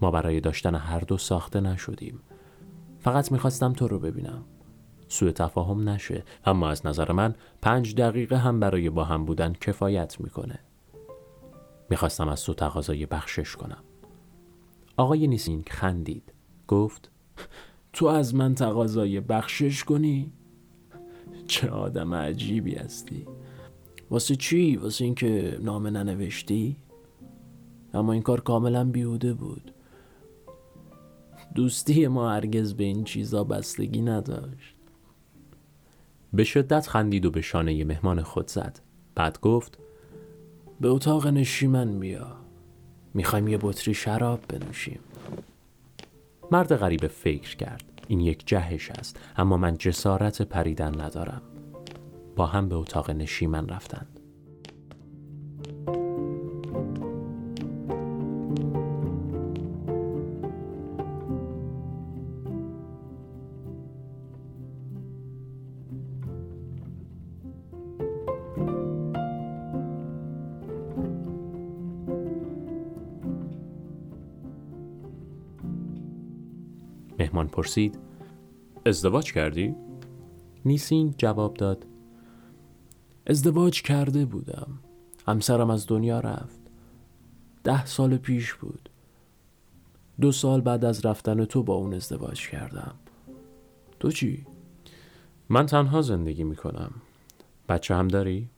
ما 0.00 0.10
برای 0.10 0.40
داشتن 0.40 0.74
هر 0.74 1.00
دو 1.00 1.18
ساخته 1.18 1.60
نشدیم. 1.60 2.20
فقط 2.98 3.32
می‌خواستم 3.32 3.72
تو 3.72 3.88
رو 3.88 3.98
ببینم. 3.98 4.44
سوء 5.08 5.30
تفاهم 5.30 5.88
نشه 5.88 6.24
اما 6.44 6.68
از 6.68 6.86
نظر 6.86 7.12
من 7.12 7.34
پنج 7.62 7.94
دقیقه 7.94 8.36
هم 8.36 8.60
برای 8.60 8.90
با 8.90 9.04
هم 9.04 9.24
بودن 9.24 9.52
کفایت 9.52 10.20
می‌کنه. 10.20 10.58
می‌خواستم 11.90 12.28
از 12.28 12.44
تو 12.44 12.54
تقاضای 12.54 13.06
بخشش 13.06 13.56
کنم. 13.56 13.84
آقای 14.96 15.26
نیسینگ 15.26 15.68
خندید. 15.70 16.32
گفت 16.68 17.10
تو 17.92 18.06
از 18.06 18.34
من 18.34 18.54
تقاضای 18.54 19.20
بخشش 19.20 19.84
کنی؟ 19.84 20.32
چه 21.46 21.68
آدم 21.68 22.14
عجیبی 22.14 22.74
هستی. 22.74 23.26
واسه 24.10 24.36
چی؟ 24.36 24.76
واسه 24.76 25.04
اینکه 25.04 25.58
نامه 25.62 25.90
ننوشتی؟ 25.90 26.76
اما 27.94 28.12
این 28.12 28.22
کار 28.22 28.40
کاملا 28.40 28.84
بیهوده 28.84 29.34
بود. 29.34 29.74
دوستی 31.54 32.06
ما 32.06 32.30
هرگز 32.30 32.74
به 32.74 32.84
این 32.84 33.04
چیزا 33.04 33.44
بستگی 33.44 34.02
نداشت. 34.02 34.74
به 36.32 36.44
شدت 36.44 36.86
خندید 36.86 37.26
و 37.26 37.30
به 37.30 37.40
شانه 37.40 37.84
مهمان 37.84 38.22
خود 38.22 38.48
زد. 38.48 38.80
بعد 39.14 39.40
گفت 39.40 39.78
به 40.80 40.88
اتاق 40.88 41.26
نشیمن 41.26 41.98
بیا. 41.98 42.36
می‌خوایم 43.14 43.48
یه 43.48 43.58
بطری 43.62 43.94
شراب 43.94 44.40
بنوشیم. 44.48 45.00
مرد 46.50 46.76
غریب 46.76 47.06
فکر 47.06 47.56
کرد. 47.56 47.84
این 48.08 48.20
یک 48.20 48.46
جهش 48.46 48.90
است 48.90 49.20
اما 49.36 49.56
من 49.56 49.78
جسارت 49.78 50.42
پریدن 50.42 51.00
ندارم. 51.00 51.42
با 52.36 52.46
هم 52.46 52.68
به 52.68 52.74
اتاق 52.74 53.10
نشیمن 53.10 53.68
رفتند. 53.68 54.17
پرسید 77.58 77.98
ازدواج 78.86 79.32
کردی؟ 79.32 79.74
نیسینگ 80.64 81.14
جواب 81.16 81.54
داد 81.54 81.86
ازدواج 83.26 83.82
کرده 83.82 84.24
بودم 84.24 84.78
همسرم 85.26 85.70
از 85.70 85.86
دنیا 85.86 86.20
رفت 86.20 86.60
ده 87.64 87.86
سال 87.86 88.16
پیش 88.16 88.54
بود 88.54 88.88
دو 90.20 90.32
سال 90.32 90.60
بعد 90.60 90.84
از 90.84 91.06
رفتن 91.06 91.44
تو 91.44 91.62
با 91.62 91.74
اون 91.74 91.94
ازدواج 91.94 92.48
کردم 92.48 92.94
تو 94.00 94.10
چی؟ 94.10 94.46
من 95.48 95.66
تنها 95.66 96.02
زندگی 96.02 96.44
می‌کنم 96.44 96.90
بچه 97.68 97.94
هم 97.94 98.08
داری؟ 98.08 98.48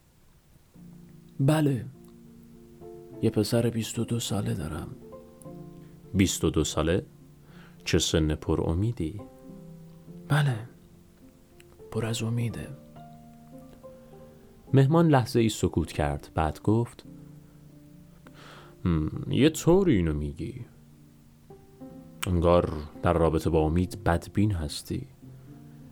بله 1.39 1.85
یه 3.21 3.29
پسر 3.29 3.69
22 3.69 4.19
ساله 4.19 4.53
دارم 4.53 4.95
22 6.13 6.63
ساله؟ 6.63 7.05
چه 7.85 7.99
سن 7.99 8.35
پر 8.35 8.61
امیدی؟ 8.69 9.21
بله 10.27 10.55
پر 11.91 12.05
از 12.05 12.23
امیده. 12.23 12.67
مهمان 14.73 15.07
لحظه 15.07 15.39
ای 15.39 15.49
سکوت 15.49 15.91
کرد 15.91 16.31
بعد 16.35 16.61
گفت 16.61 17.05
یه 19.29 19.49
طوری 19.49 19.95
اینو 19.95 20.13
میگی. 20.13 20.65
انگار 22.27 22.73
در 23.03 23.13
رابطه 23.13 23.49
با 23.49 23.59
امید 23.59 24.03
بدبین 24.03 24.51
هستی. 24.51 25.07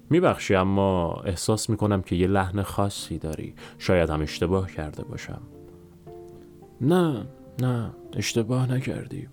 میبخشی 0.10 0.56
اما 0.56 1.14
احساس 1.26 1.70
می‌کنم 1.70 2.02
که 2.02 2.16
یه 2.16 2.28
لحن 2.28 2.62
خاصی 2.62 3.18
داری. 3.18 3.56
شاید 3.78 4.10
هم 4.10 4.22
اشتباه 4.22 4.72
کرده 4.72 5.04
باشم. 5.04 5.42
نه 6.82 7.26
نه 7.62 7.92
اشتباه 8.14 8.72
نکردی. 8.72 9.28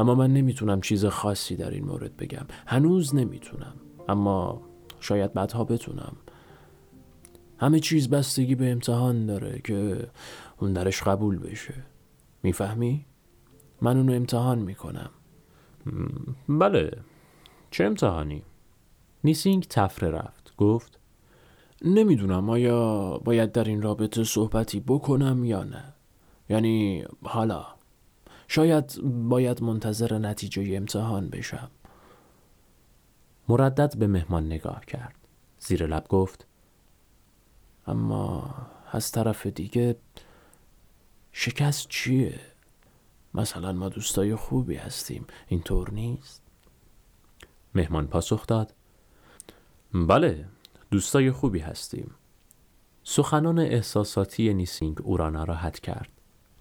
اما 0.00 0.14
من 0.14 0.32
نمی‌تونم 0.32 0.80
چیز 0.80 1.04
خاصی 1.06 1.56
در 1.56 1.70
این 1.70 1.84
مورد 1.84 2.16
بگم. 2.16 2.46
هنوز 2.66 3.14
نمی‌تونم. 3.14 3.74
اما 4.08 4.62
شاید 5.00 5.32
بعدها 5.32 5.64
بتونم. 5.64 6.16
همه 7.58 7.80
چیز 7.80 8.10
بستگی 8.10 8.54
به 8.54 8.70
امتحان 8.70 9.26
داره 9.26 9.60
که 9.64 10.08
اون 10.58 10.72
درش 10.72 11.02
قبول 11.02 11.38
بشه. 11.38 11.74
می‌فهمی؟ 12.42 13.06
من 13.82 13.96
اونو 13.96 14.12
امتحان 14.12 14.58
می‌کنم. 14.58 15.10
بله. 16.48 16.90
چه 17.70 17.84
امتحانی؟ 17.84 18.42
نیسینگ 19.24 19.66
تفره 19.70 20.10
رفت. 20.10 20.56
گفت 20.56 20.98
نمی‌دونم 21.84 22.50
آیا 22.50 23.18
باید 23.24 23.52
در 23.52 23.64
این 23.64 23.82
رابطه 23.82 24.24
صحبتی 24.24 24.80
بکنم 24.80 25.44
یا 25.44 25.64
نه. 25.64 25.84
یعنی 26.48 27.04
حالا 27.22 27.66
شاید 28.52 29.00
باید 29.28 29.62
منتظر 29.62 30.18
نتیجه 30.18 30.76
امتحان 30.76 31.28
بشم. 31.28 31.70
مردد 33.48 33.96
به 33.96 34.06
مهمان 34.06 34.46
نگاه 34.46 34.84
کرد. 34.84 35.14
زیر 35.58 35.86
لب 35.86 36.08
گفت 36.08 36.46
اما 37.86 38.54
از 38.92 39.12
طرف 39.12 39.46
دیگه 39.46 39.96
شکست 41.32 41.88
چیه؟ 41.88 42.40
مثلا 43.34 43.72
ما 43.72 43.88
دوستای 43.88 44.34
خوبی 44.34 44.74
هستیم. 44.74 45.26
اینطور 45.48 45.90
نیست؟ 45.90 46.42
مهمان 47.74 48.06
پاسخ 48.06 48.46
داد 48.46 48.74
بله 49.94 50.48
دوستای 50.90 51.30
خوبی 51.30 51.58
هستیم. 51.58 52.14
سخنان 53.04 53.58
احساساتی 53.58 54.54
نیسینگ 54.54 55.02
او 55.02 55.16
را 55.16 55.30
ناراحت 55.30 55.80
کرد. 55.80 56.10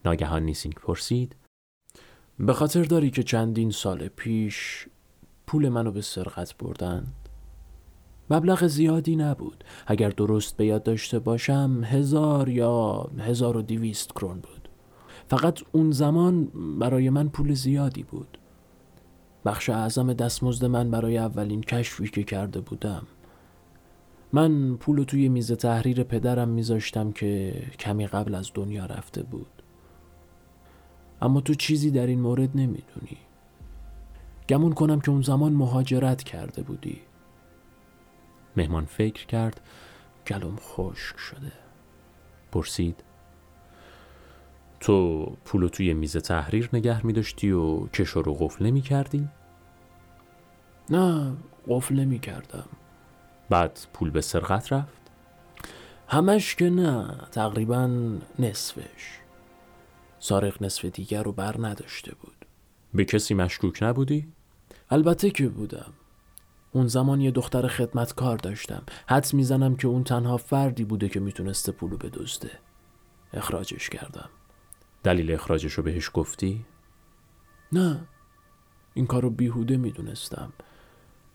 ناگهان 0.06 0.43
نیسینگ 0.43 0.73
پرسید 0.73 1.36
به 2.39 2.54
خاطر 2.54 2.84
داری 2.84 3.12
که 3.12 3.23
چندین 3.23 3.71
سال 3.71 4.08
پیش 4.08 4.88
پول 5.47 5.69
منو 5.69 5.91
به 5.91 6.02
سرقت 6.02 6.58
بردن؟ 6.58 7.08
مبلغ 8.30 8.67
زیادی 8.67 9.15
نبود. 9.15 9.63
اگر 9.88 10.10
درست 10.10 10.58
به 10.58 10.65
یاد 10.65 10.84
داشته 10.84 11.19
باشم 11.19 11.82
هزار 11.84 12.49
یا 12.49 13.10
هزار 13.19 13.58
و 13.58 13.62
دیویست 13.62 14.12
کرون 14.12 14.39
بود. 14.39 14.69
فقط 15.28 15.60
اون 15.71 15.91
زمان 15.91 16.45
برای 16.80 17.10
من 17.10 17.30
پول 17.30 17.54
زیادی 17.54 18.04
بود. 18.04 18.38
بخش 19.45 19.69
اعظم 19.69 20.13
دستمزد 20.13 20.65
من 20.65 20.91
برای 20.91 21.17
اولین 21.17 21.62
کشفی 21.62 22.08
که 22.08 22.23
کرده 22.23 22.62
بودم. 22.62 23.08
من 24.34 24.75
پول 24.75 25.04
توی 25.04 25.30
میز 25.30 25.52
تحریر 25.52 26.04
پدرم 26.04 26.49
میذاشتم 26.49 27.12
که 27.12 27.62
کمی 27.80 28.08
قبل 28.08 28.36
از 28.36 28.52
دنیا 28.54 28.86
رفته 28.86 29.23
بود. 29.23 29.59
اما 31.22 31.42
تو 31.42 31.54
چیزی 31.54 31.92
در 31.92 32.08
این 32.08 32.22
مورد 32.22 32.50
نمی‌دونی. 32.56 33.18
گمون 34.50 34.74
کنم 34.74 35.00
که 35.00 35.12
اون 35.12 35.22
زمان 35.22 35.54
مهاجرت 35.54 36.24
کرده 36.24 36.62
بودی. 36.62 37.02
مهمان 38.58 38.86
فکر 38.86 39.26
کرد 39.26 39.62
گلوم 40.28 40.56
خشک 40.56 41.18
شده. 41.18 41.52
پرسید 42.52 43.04
تو 44.80 45.26
پولو 45.46 45.70
توی 45.70 45.94
میز 45.94 46.18
تحریر 46.18 46.70
نگه 46.74 47.06
می 47.06 47.14
داشتی 47.14 47.52
و 47.52 47.88
کشو 47.88 48.22
رو 48.22 48.34
قفل 48.34 48.66
نمی 48.66 48.82
کردی؟ 48.82 49.30
نه 50.90 51.34
قفل 51.68 51.96
نمی 51.96 52.20
کردم 52.20 52.66
بعد 53.50 53.80
پول 53.94 54.10
به 54.10 54.22
سرقت 54.22 54.74
رفت؟ 54.74 55.02
همش 56.08 56.56
که 56.56 56.70
نه 56.70 57.18
تقریبا 57.32 57.90
نصفش. 58.40 59.20
سارق 60.20 60.64
نصف 60.64 60.86
دیگر 60.86 61.24
رو 61.24 61.32
بر 61.32 61.56
نداشته 61.60 62.16
بود. 62.16 62.46
به 62.94 63.06
کسی 63.06 63.34
مشکوک 63.34 63.84
نبودی؟ 63.84 64.28
البته 64.90 65.30
که 65.30 65.50
بودم. 65.50 65.94
اون 66.72 66.88
زمان 66.88 67.22
یه 67.22 67.32
دختر 67.32 67.68
خدمتکار 67.68 68.38
داشتم. 68.38 68.84
حدس 69.08 69.34
می‌زنم 69.34 69.76
که 69.76 69.88
اون 69.88 70.04
تنها 70.04 70.38
فردی 70.38 70.84
بوده 70.84 71.10
که 71.10 71.20
می‌تونسته 71.20 71.72
پولو 71.72 71.98
بدزده. 71.98 72.52
اخراجش 73.34 73.90
کردم. 73.90 74.30
دلیل 75.04 75.32
اخراجش 75.32 75.74
رو 75.74 75.84
بهش 75.84 76.12
گفتی؟ 76.14 76.66
نه. 77.72 78.08
این 78.94 79.08
کار 79.08 79.24
رو 79.24 79.30
بیهوده 79.30 79.78
می‌دونستم. 79.78 80.54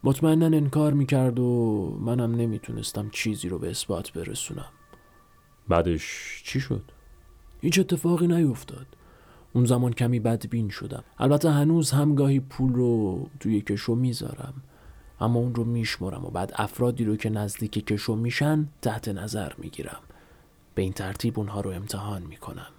مطمئنا 0.05 0.47
انکار 0.47 0.92
می‌کرد 0.92 1.38
و 1.38 1.99
منم 2.01 2.35
نمی‌تونستم 2.35 3.11
چیزی 3.11 3.49
رو 3.49 3.59
به 3.59 3.70
اثبات 3.70 4.12
برسونم. 4.12 4.68
بعدش 5.68 6.42
چی 6.44 6.61
شد؟ 6.61 6.83
هیچ 7.64 7.79
اتفاقی 7.79 8.27
نیفتاد. 8.27 8.87
اون 9.53 9.64
زمان 9.64 9.92
کمی 9.92 10.20
بدبین 10.20 10.68
شدم. 10.68 11.05
البته 11.18 11.50
هنوز 11.50 11.90
هم 11.90 12.14
گاهی 12.14 12.40
پول 12.40 12.72
رو 12.72 13.27
توی 13.40 13.61
کشو 13.61 13.94
می‌ذارم. 13.94 14.55
اما 15.20 15.38
اون 15.38 15.55
رو 15.55 15.64
میشمرم 15.64 16.24
و 16.24 16.31
بعد 16.31 16.53
افرادی 16.55 17.05
رو 17.05 17.16
که 17.16 17.31
نزدیک 17.31 17.72
کشو 17.72 18.14
میشن 18.14 18.68
تحت 18.83 19.09
نظر 19.09 19.53
می‌گیرم. 19.59 20.00
به 20.74 20.83
این 20.83 20.92
ترتیب 20.92 21.38
اونها 21.38 21.61
رو 21.61 21.70
امتحان 21.70 22.22
می‌کنم. 22.22 22.70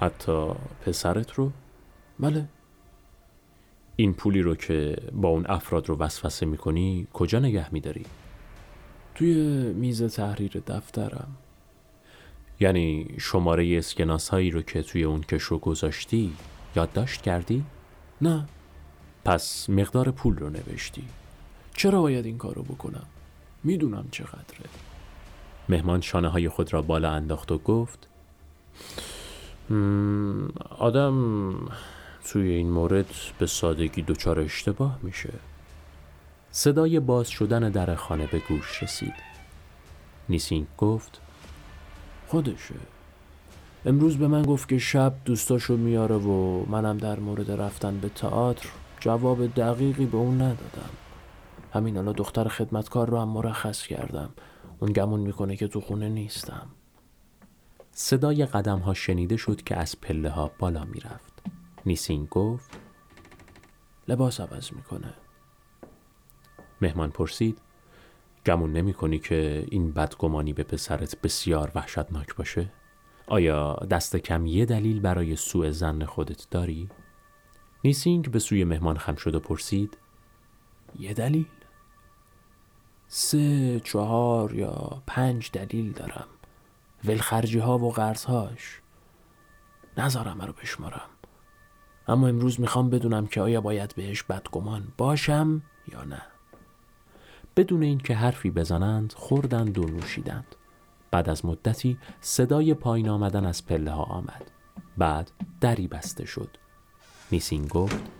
حتی 0.00 0.48
پسرت 0.86 1.32
رو؟ 1.32 1.52
بله. 2.20 2.48
این 3.96 4.14
پولی 4.14 4.42
رو 4.42 4.54
که 4.54 4.96
با 5.12 5.28
اون 5.28 5.46
افراد 5.48 5.88
رو 5.88 5.96
وسوسه 5.96 6.46
می‌کنی 6.46 7.06
کجا 7.12 7.38
نگه 7.38 7.74
میداری؟ 7.74 8.04
توی 9.14 9.34
میز 9.72 10.02
تحریر 10.02 10.62
دفترم. 10.66 11.28
یعنی 12.60 13.14
شماره 13.18 13.78
اسکناس 13.78 14.28
هایی 14.28 14.50
رو 14.50 14.62
که 14.62 14.82
توی 14.82 15.04
اون 15.04 15.20
کشو 15.20 15.58
گذاشتی 15.58 16.32
یادداشت 16.76 17.22
کردی؟ 17.22 17.64
نه. 18.20 18.44
پس 19.24 19.70
مقدار 19.70 20.10
پول 20.10 20.36
رو 20.36 20.50
نوشتی. 20.50 21.04
چرا 21.74 22.00
باید 22.00 22.26
این 22.26 22.38
کارو 22.38 22.62
بکنم؟ 22.62 23.06
می‌دونم 23.64 24.08
چقدره. 24.10 24.68
مهمان 25.68 26.00
شانه 26.00 26.28
های 26.28 26.48
خود 26.48 26.72
را 26.72 26.82
بالا 26.82 27.10
انداخت 27.10 27.52
و 27.52 27.58
گفت 27.58 28.06
آدم 30.78 31.54
توی 32.24 32.48
این 32.48 32.70
مورد 32.70 33.14
به 33.38 33.46
سادگی 33.46 34.02
دچار 34.02 34.40
اشتباه 34.40 34.98
میشه. 35.02 35.32
صدای 36.50 37.00
باز 37.00 37.28
شدن 37.28 37.70
در 37.70 37.94
خانه 37.94 38.26
به 38.26 38.38
گوش 38.38 38.82
رسید. 38.82 39.14
نیسینگ 40.28 40.66
گفت 40.78 41.20
خودشه. 42.30 42.74
امروز 43.84 44.18
به 44.18 44.28
من 44.28 44.42
گفت 44.42 44.68
که 44.68 44.78
شب 44.78 45.14
دوستاشو 45.24 45.76
میاره 45.76 46.16
و 46.16 46.64
منم 46.68 46.98
در 46.98 47.18
مورد 47.20 47.50
رفتن 47.50 48.00
به 48.00 48.08
تئاتر 48.08 48.68
جواب 49.00 49.46
دقیقی 49.46 50.06
به 50.06 50.16
اون 50.16 50.34
ندادم. 50.34 50.90
همین 51.72 51.96
الان 51.96 52.14
دختر 52.14 52.48
خدمتکار 52.48 53.10
رو 53.10 53.18
هم 53.18 53.28
مرخص 53.28 53.86
کردم. 53.86 54.30
اون 54.78 54.92
گمون 54.92 55.20
می‌کنه 55.20 55.56
که 55.56 55.68
تو 55.68 55.80
خونه 55.80 56.08
نیستم. 56.08 56.66
صدای 57.92 58.46
قدم 58.46 58.78
ها 58.78 58.94
شنیده 58.94 59.36
شد 59.36 59.62
که 59.62 59.76
از 59.76 60.00
پله 60.00 60.30
ها 60.30 60.50
بالا 60.58 60.84
می‌رفت. 60.84 61.42
نیسین 61.86 62.28
گفت 62.30 62.78
لباس 64.08 64.40
عوض 64.40 64.72
می‌کنه. 64.72 65.14
مهمان 66.80 67.10
پرسید 67.10 67.58
گمون 68.46 68.72
نمی 68.72 68.92
کنی 68.92 69.18
که 69.18 69.66
این 69.70 69.92
بدگمانی 69.92 70.52
به 70.52 70.62
پسرت 70.62 71.20
بسیار 71.20 71.72
وحشتناک 71.74 72.34
باشه؟ 72.34 72.72
آیا 73.26 73.74
دست 73.90 74.16
کم 74.16 74.46
یه 74.46 74.64
دلیل 74.64 75.00
برای 75.00 75.36
سوء 75.36 75.70
زن 75.70 76.04
خودت 76.04 76.46
داری؟ 76.50 76.88
نیسینگ 77.84 78.30
به 78.30 78.38
سوی 78.38 78.64
مهمان 78.64 78.98
خم 78.98 79.14
شد 79.14 79.34
و 79.34 79.40
پرسید 79.40 79.98
یه 80.98 81.14
دلیل؟ 81.14 81.46
سه 83.08 83.80
چهار 83.80 84.54
یا 84.54 85.02
پنج 85.06 85.50
دلیل 85.52 85.92
دارم 85.92 86.26
ولخرجی 87.04 87.58
ها 87.58 87.78
و 87.78 87.92
قرضهاش 87.92 88.80
نذارم 89.98 90.42
رو 90.42 90.52
بشمارم 90.52 91.10
اما 92.08 92.28
امروز 92.28 92.60
می‌خوام 92.60 92.90
بدونم 92.90 93.26
که 93.26 93.40
آیا 93.40 93.60
باید 93.60 93.94
بهش 93.96 94.22
بدگمان 94.22 94.92
باشم 94.98 95.62
یا 95.92 96.04
نه 96.04 96.22
بدون 97.56 97.82
اینکه 97.82 98.14
حرفی 98.14 98.50
بزنند 98.50 99.12
خوردند 99.12 99.78
و 99.78 99.84
نوشیدند. 99.84 100.56
بعد 101.10 101.28
از 101.28 101.44
مدتی 101.44 101.98
صدای 102.20 102.74
پایین 102.74 103.08
آمدن 103.08 103.46
از 103.46 103.66
پله 103.66 103.90
ها 103.90 104.02
آمد. 104.02 104.50
بعد 104.98 105.30
دری 105.60 105.88
بسته 105.88 106.24
شد. 106.24 106.56
نیسین 107.32 107.66
گفت 107.66 108.10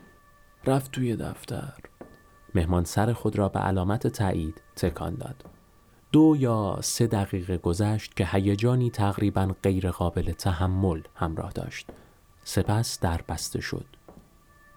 رفت 0.66 0.90
توی 0.90 1.16
دفتر. 1.16 1.78
مهمان 2.54 2.84
سر 2.84 3.12
خود 3.12 3.38
را 3.38 3.48
به 3.48 3.60
علامت 3.60 4.06
تایید 4.06 4.62
تکان 4.76 5.14
داد. 5.14 5.44
دو 6.12 6.36
یا 6.38 6.78
سه 6.82 7.06
دقیقه 7.06 7.56
گذشت 7.56 8.16
که 8.16 8.26
هیجانی 8.26 8.90
تقریبا 8.90 9.54
غیر 9.62 9.90
قابل 9.90 10.32
تحمل 10.32 11.02
همراه 11.14 11.52
داشت. 11.52 11.86
سپس 12.44 13.00
در 13.00 13.20
بسته 13.28 13.60
شد. 13.60 13.86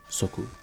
سکوت. 0.10 0.63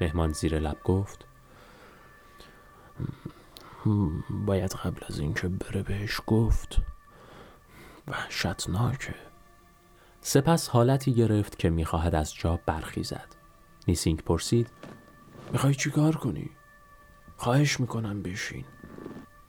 مهمان 0.00 0.32
زیر 0.32 0.58
لب 0.58 0.82
گفت 0.84 1.26
باید 4.30 4.72
قبل 4.72 5.00
از 5.08 5.18
اینکه 5.18 5.48
بره 5.48 5.82
بهش 5.82 6.20
گفت 6.26 6.80
وحشتناکه. 8.08 9.14
سپس 10.20 10.68
حالتی 10.68 11.14
گرفت 11.14 11.58
که 11.58 11.70
می‌خواهد 11.70 12.14
از 12.14 12.34
جا 12.34 12.60
برخیزد. 12.66 13.36
نیسینگ 13.88 14.20
پرسید 14.20 14.70
می‌خوای 15.52 15.74
چیکار 15.74 16.16
کنی؟ 16.16 16.50
خواهش 17.36 17.80
می‌کنم 17.80 18.22
بشین. 18.22 18.64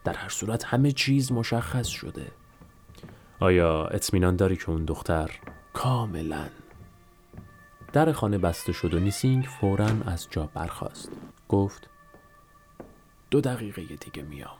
در 0.04 0.14
هر 0.14 0.30
صورت 0.30 0.64
همه 0.66 0.92
چیز 0.92 1.32
مشخص 1.32 1.88
شده. 1.88 2.32
آیا 3.40 3.86
اطمینان 3.86 4.36
داری 4.36 4.56
که 4.56 4.70
اون 4.70 4.86
دختر 4.86 5.32
کاملا. 5.74 6.48
در 7.94 8.12
خانه 8.12 8.38
بسته 8.38 8.72
شد 8.72 8.94
و 8.94 9.00
نیسینگ 9.00 9.44
فورا 9.46 9.90
از 10.06 10.28
جا 10.32 10.50
برخاست. 10.54 11.10
گفت 11.50 11.90
دو 13.32 13.42
دقیقه 13.42 13.82
دیگه 13.82 14.24
میام. 14.24 14.58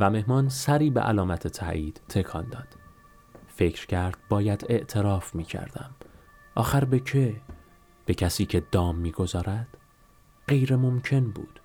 و 0.00 0.10
مهمان 0.10 0.48
سری 0.48 0.90
به 0.90 1.00
علامت 1.00 1.46
تایید 1.46 2.00
تکان 2.08 2.48
داد. 2.48 2.68
فکر 3.48 3.86
کرد 3.86 4.18
باید 4.28 4.66
اعتراف 4.68 5.34
می 5.34 5.44
کردم 5.44 5.90
آخر 6.54 6.84
به 6.84 6.98
که؟ 6.98 7.40
به 8.06 8.14
کسی 8.14 8.46
که 8.46 8.62
دام 8.72 8.96
می‌گذارد؟ 8.96 9.68
غیر 10.48 10.76
ممکن 10.76 11.30
بود. 11.30 11.60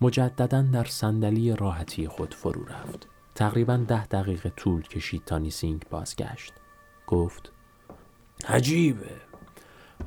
مجددا 0.00 0.62
در 0.62 0.84
صندلی 0.84 1.56
راحتی 1.56 2.08
خود 2.08 2.34
فرو 2.34 2.64
رفت. 2.64 3.08
تقریبا 3.34 3.76
ده 3.76 4.06
دقیقه 4.06 4.50
طول 4.50 4.82
کشید 4.82 5.24
تا 5.24 5.38
نیسینگ 5.38 5.84
بازگشت. 5.90 6.52
گفت 7.06 7.52
عجیبه. 8.48 9.25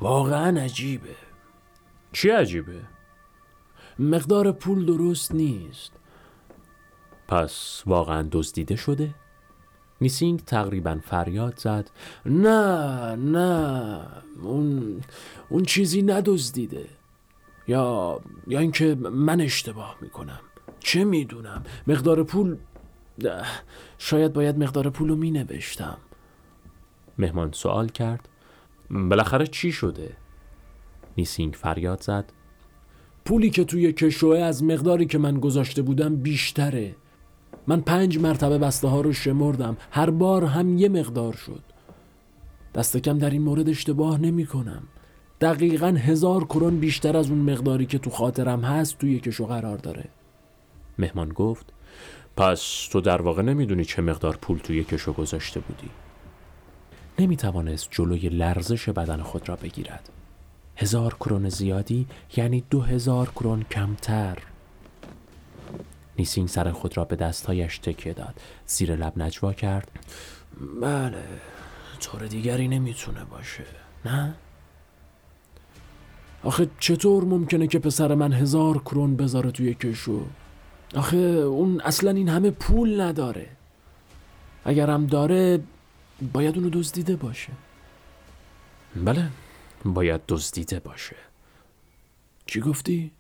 واقعا 0.02 0.62
عجیبه. 0.62 1.16
چی 2.12 2.30
عجیبه؟ 2.30 2.82
مقدار 4.00 4.52
پول 4.52 4.86
درست 4.86 5.36
نیست. 5.36 5.92
پس 7.28 7.84
واقعا 7.86 8.28
دزدیده 8.32 8.76
شده؟ 8.76 9.16
نیسینگ 10.02 10.40
تقریبا 10.40 11.00
فریاد 11.04 11.60
زد. 11.60 11.92
نه 12.26 13.16
نه 13.16 14.06
اون 14.42 15.02
اون 15.50 15.64
چیزی 15.64 16.02
ندزدیده. 16.02 16.88
یا 17.68 18.20
یا 18.48 18.60
اینکه 18.60 18.96
من 18.96 19.42
اشتباه 19.42 19.98
می‌کنم. 20.02 20.40
چه 20.80 21.04
می‌دونم؟ 21.04 21.64
مقدار 21.88 22.24
پول 22.24 22.58
شاید 23.98 24.34
باید 24.34 24.58
مقدار 24.58 24.90
پول 24.90 25.10
رو 25.10 25.16
می 25.16 25.32
نوشتم 25.32 25.98
مهمان 27.18 27.52
سوال 27.52 27.88
کرد. 27.88 28.30
بالاخره 28.92 29.48
چی 29.48 29.72
شده؟ 29.72 30.18
نیسینگ 31.18 31.54
فریاد 31.54 32.02
زد. 32.02 32.34
پولی 33.26 33.50
که 33.50 33.64
توی 33.64 33.94
کشوه 33.94 34.38
از 34.38 34.64
مقداری 34.64 35.06
که 35.06 35.18
من 35.18 35.40
گذاشته 35.40 35.82
بودم 35.82 36.16
بیشتره. 36.16 36.96
من 37.68 37.82
پنج 37.82 38.18
مرتبه 38.18 38.58
بسته 38.58 38.88
ها 38.88 39.02
رو 39.02 39.14
شمردم. 39.14 39.78
هر 39.92 40.10
بار 40.10 40.44
هم 40.44 40.78
یه 40.78 40.90
مقدار 40.90 41.34
شد. 41.34 41.64
دست 42.76 42.98
کم 42.98 43.18
در 43.18 43.30
این 43.30 43.42
مورد 43.42 43.70
اشتباه 43.70 44.22
نمی 44.22 44.46
کنم. 44.46 44.84
دقیقا 45.42 45.88
هزار 45.88 46.44
کرون 46.44 46.80
بیشتر 46.80 47.18
از 47.18 47.30
اون 47.30 47.40
مقداری 47.40 47.86
که 47.86 47.98
تو 47.98 48.10
خاطرم 48.10 48.62
هست 48.62 48.98
توی 48.98 49.20
کشو 49.20 49.46
قرار 49.46 49.78
داره. 49.78 50.10
مهمان 51.00 51.30
گفت 51.30 51.74
پس 52.38 52.88
تو 52.92 53.02
در 53.02 53.22
واقع 53.22 53.42
نمی‌دونی 53.42 53.86
چه 53.86 54.02
مقدار 54.02 54.38
پول 54.42 54.58
توی 54.58 54.84
کشو 54.84 55.14
گذاشته 55.14 55.60
بودی. 55.60 55.90
نمی 57.20 57.38
توانست 57.38 57.88
جلوی 57.92 58.30
لرزش 58.30 58.90
بدن 58.90 59.22
خود 59.22 59.50
را 59.50 59.56
بگیرد. 59.56 60.10
هزار 60.78 61.14
کرون 61.14 61.50
زیادی 61.50 62.08
یعنی 62.38 62.64
دو 62.70 62.82
هزار 62.82 63.30
کرون 63.30 63.64
کمتر. 63.72 64.38
نیسینگ 66.20 66.48
سر 66.48 66.72
خود 66.72 66.98
را 66.98 67.06
به 67.06 67.16
دستهایش 67.16 67.78
تکیه 67.78 68.14
داد. 68.14 68.42
زیر 68.66 68.96
لب 68.96 69.14
نجوا 69.18 69.54
کرد. 69.54 69.92
بله 70.82 71.24
طور 72.00 72.26
دیگری 72.26 72.68
نمی‌تونه 72.68 73.24
باشه. 73.24 73.66
نه؟ 74.06 74.34
آخه 76.44 76.70
چطور 76.80 77.24
ممکنه 77.24 77.68
که 77.68 77.80
پسر 77.80 78.16
من 78.16 78.34
هزار 78.34 78.78
کرون 78.78 79.16
بذاره 79.16 79.52
توی 79.52 79.74
کشو؟ 79.74 80.26
آخه 80.96 81.18
اون 81.18 81.82
اصلا 81.82 82.12
این 82.12 82.30
همه 82.30 82.52
پول 82.52 83.02
نداره. 83.02 83.48
اگر 84.66 84.90
هم 84.90 85.06
داره 85.06 85.60
باید 86.22 86.58
اونو 86.58 86.70
دزدیده 86.70 87.16
باشه. 87.16 87.54
بله 88.96 89.30
باید 89.86 90.22
دزدیده 90.28 90.80
باشه. 90.80 91.16
چی 92.46 92.60
گفتی؟ 92.60 93.12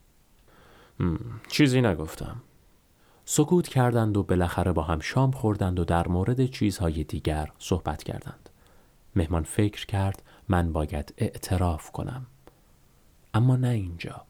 چیزی 1.47 1.81
نگفتم. 1.81 2.41
سکوت 3.25 3.67
کردند 3.67 4.17
و 4.17 4.23
بالاخره 4.23 4.71
با 4.71 4.83
هم 4.83 4.99
شام 4.99 5.31
خوردند 5.31 5.79
و 5.79 5.85
در 5.85 6.07
مورد 6.07 6.45
چیزهای 6.45 7.03
دیگر 7.03 7.51
صحبت 7.59 8.03
کردند. 8.03 8.49
مهمان 9.15 9.43
فکر 9.43 9.85
کرد 9.85 10.23
من 10.49 10.73
باید 10.73 11.13
اعتراف 11.17 11.91
کنم. 11.91 12.25
اما 13.33 13.55
نه 13.55 13.67
اینجا. 13.67 14.21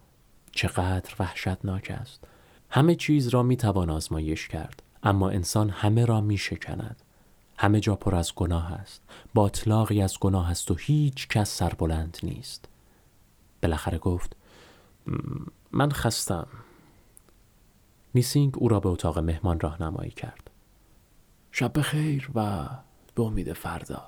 چقدر 0.51 1.15
وحشتناک 1.19 1.91
است. 2.01 2.23
همه 2.69 2.95
چیز 2.95 3.27
را 3.27 3.43
می 3.43 3.58
توان 3.58 3.89
آزمایش 3.89 4.47
کرد 4.47 4.84
اما 5.03 5.29
انسان 5.29 5.69
همه 5.69 6.05
را 6.05 6.21
می 6.21 6.38
شکند 6.38 7.01
همه 7.62 7.80
جا 7.80 7.95
پر 7.95 8.15
از 8.15 8.36
گناه 8.36 8.72
است. 8.72 9.02
باطلاقی 9.34 10.02
از 10.02 10.19
گناه 10.19 10.52
است 10.52 10.72
و 10.72 10.76
هیچ 10.76 11.28
کس 11.28 11.50
سربلند 11.50 12.17
نیست. 12.24 12.65
بالاخره 13.63 13.98
گفت 13.98 14.36
من 15.72 15.91
خستم. 15.91 16.48
نیسینگ 18.15 18.54
او 18.58 18.67
را 18.67 18.80
به 18.80 18.89
اتاق 18.89 19.19
مهمان 19.19 19.60
راهنمایی 19.60 20.12
کرد. 20.12 20.50
شب 21.52 21.82
خیر 21.82 22.30
و 22.36 22.69
به 23.15 23.24
امید 23.24 23.54
فردا. 23.54 24.08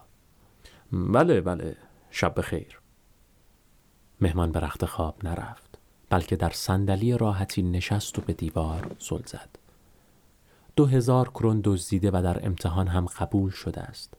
بله 0.92 1.42
بله 1.42 1.78
شب 2.12 2.42
خیر 2.42 2.80
مهمان 4.22 4.52
به 4.52 4.60
رخت 4.60 4.86
خواب 4.86 5.16
نرفت 5.24 5.78
بلکه 6.10 6.36
در 6.36 6.50
صندلی 6.50 7.18
راحتی 7.18 7.62
نشست 7.62 8.20
و 8.20 8.22
به 8.22 8.34
دیوار 8.34 8.96
زل 9.00 9.22
زد. 9.26 9.61
دو 10.76 10.86
هزار 10.86 11.30
کرون 11.30 11.62
دزدیده 11.64 12.10
و 12.14 12.22
در 12.24 12.46
امتحان 12.46 12.88
هم 12.88 13.06
قبول 13.06 13.52
شده 13.52 13.82
است. 13.82 14.14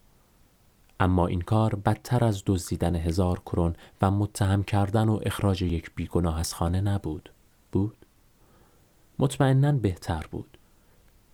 اما 1.01 1.27
این 1.27 1.41
کار 1.41 1.75
بدتر 1.75 2.25
از 2.25 2.43
دزدیدن 2.47 2.97
هزار 2.97 3.39
کرون 3.39 3.77
و 4.03 4.11
متهم 4.11 4.63
کردن 4.63 5.09
و 5.09 5.21
اخراج 5.23 5.63
یک 5.63 5.91
بیگناه 5.95 6.39
از 6.39 6.55
خانه 6.55 6.81
نبود. 6.81 7.31
بود؟ 7.73 7.97
مطمئنا 9.19 9.73
بهتر 9.73 10.27
بود. 10.31 10.59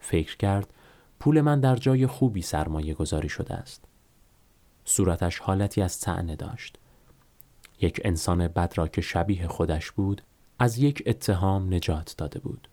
فکر 0.01 0.37
کرد 0.37 0.73
پول 1.21 1.41
من 1.41 1.61
در 1.61 1.77
جای 1.77 2.07
خوبی 2.07 2.43
سرمایه 2.43 2.95
گذاری 2.95 3.29
شده 3.29 3.55
است. 3.55 3.85
صورتش 4.85 5.39
حالتی 5.39 5.83
از 5.83 6.01
تعنه 6.01 6.37
داشت. 6.37 6.79
یک 7.81 8.01
انسان 8.05 8.49
بد 8.49 8.73
را 8.77 8.89
که 8.89 9.01
شبیه 9.01 9.47
خودش 9.47 9.91
بود 9.91 10.23
از 10.59 10.79
یک 10.79 11.03
اتهام 11.07 11.75
نجات 11.75 12.15
داده 12.19 12.39
بود. 12.41 12.69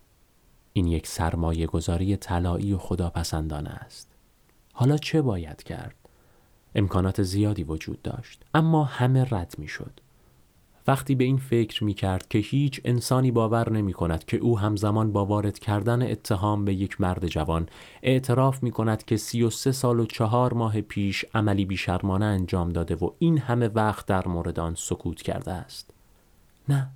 این 0.77 0.87
یک 0.87 1.07
سرمایه 1.07 1.67
گذاری 1.67 2.17
طلایی 2.17 2.73
و 2.73 2.77
خداپسندانه 2.77 3.69
است. 3.69 4.11
حالا 4.73 4.97
چه 4.97 5.21
باید 5.21 5.63
کرد؟ 5.63 5.95
امکانات 6.75 7.23
زیادی 7.23 7.63
وجود 7.63 8.01
داشت 8.01 8.43
اما 8.53 8.83
همه 8.83 9.27
رد 9.31 9.55
می 9.57 9.67
شد 9.67 9.99
وقتی 10.87 11.15
به 11.15 11.23
این 11.23 11.37
فکر 11.37 11.83
می 11.83 11.93
کرد 11.93 12.27
که 12.27 12.39
هیچ 12.39 12.81
انسانی 12.85 13.31
باور 13.31 13.71
نمی 13.71 13.93
کند 13.93 14.25
که 14.25 14.37
او 14.37 14.59
همزمان 14.59 15.11
با 15.11 15.25
وارد 15.25 15.59
کردن 15.59 16.01
اتهام 16.01 16.65
به 16.65 16.73
یک 16.73 17.01
مرد 17.01 17.27
جوان 17.27 17.69
اعتراف 18.03 18.63
می 18.63 18.71
کند 18.71 19.05
که 19.05 19.17
سی 19.17 19.43
و 19.43 19.49
سه 19.49 19.71
سال 19.71 19.99
و 19.99 20.05
چهار 20.05 20.53
ماه 20.53 20.81
پیش 20.81 21.25
عملی 21.33 21.65
بیشرمانه 21.65 22.25
انجام 22.25 22.69
داده 22.69 22.95
و 22.95 23.09
این 23.19 23.37
همه 23.37 23.67
وقت 23.67 24.05
در 24.05 24.27
مورد 24.27 24.59
آن 24.59 24.75
سکوت 24.77 25.21
کرده 25.21 25.51
است. 25.51 25.93
نه. 26.69 26.89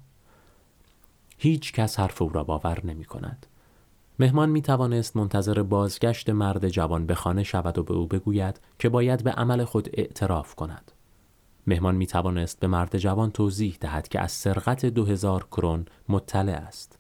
هیچ 1.37 1.73
کس 1.73 1.99
حرف 1.99 2.21
او 2.21 2.29
را 2.29 2.43
باور 2.43 2.85
نمی 2.85 3.05
کند 3.05 3.45
مهمان 4.21 4.49
می 4.49 4.61
توانست 4.61 5.17
منتظر 5.17 5.63
بازگشت 5.63 6.29
مرد 6.29 6.69
جوان 6.69 7.05
به 7.05 7.15
خانه 7.15 7.43
شود 7.43 7.77
و 7.77 7.83
به 7.83 7.93
او 7.93 8.07
بگوید 8.07 8.59
که 8.79 8.89
باید 8.89 9.23
به 9.23 9.31
عمل 9.31 9.63
خود 9.63 9.89
اعتراف 9.93 10.55
کند. 10.55 10.91
مهمان 11.67 11.95
می 11.95 12.07
توانست 12.07 12.59
به 12.59 12.67
مرد 12.67 12.97
جوان 12.97 13.31
توضیح 13.31 13.77
دهد 13.79 14.07
که 14.07 14.19
از 14.19 14.31
سرقت 14.31 14.85
دو 14.85 15.05
هزار 15.05 15.43
کرون 15.43 15.85
مطلع 16.09 16.53
است. 16.53 16.99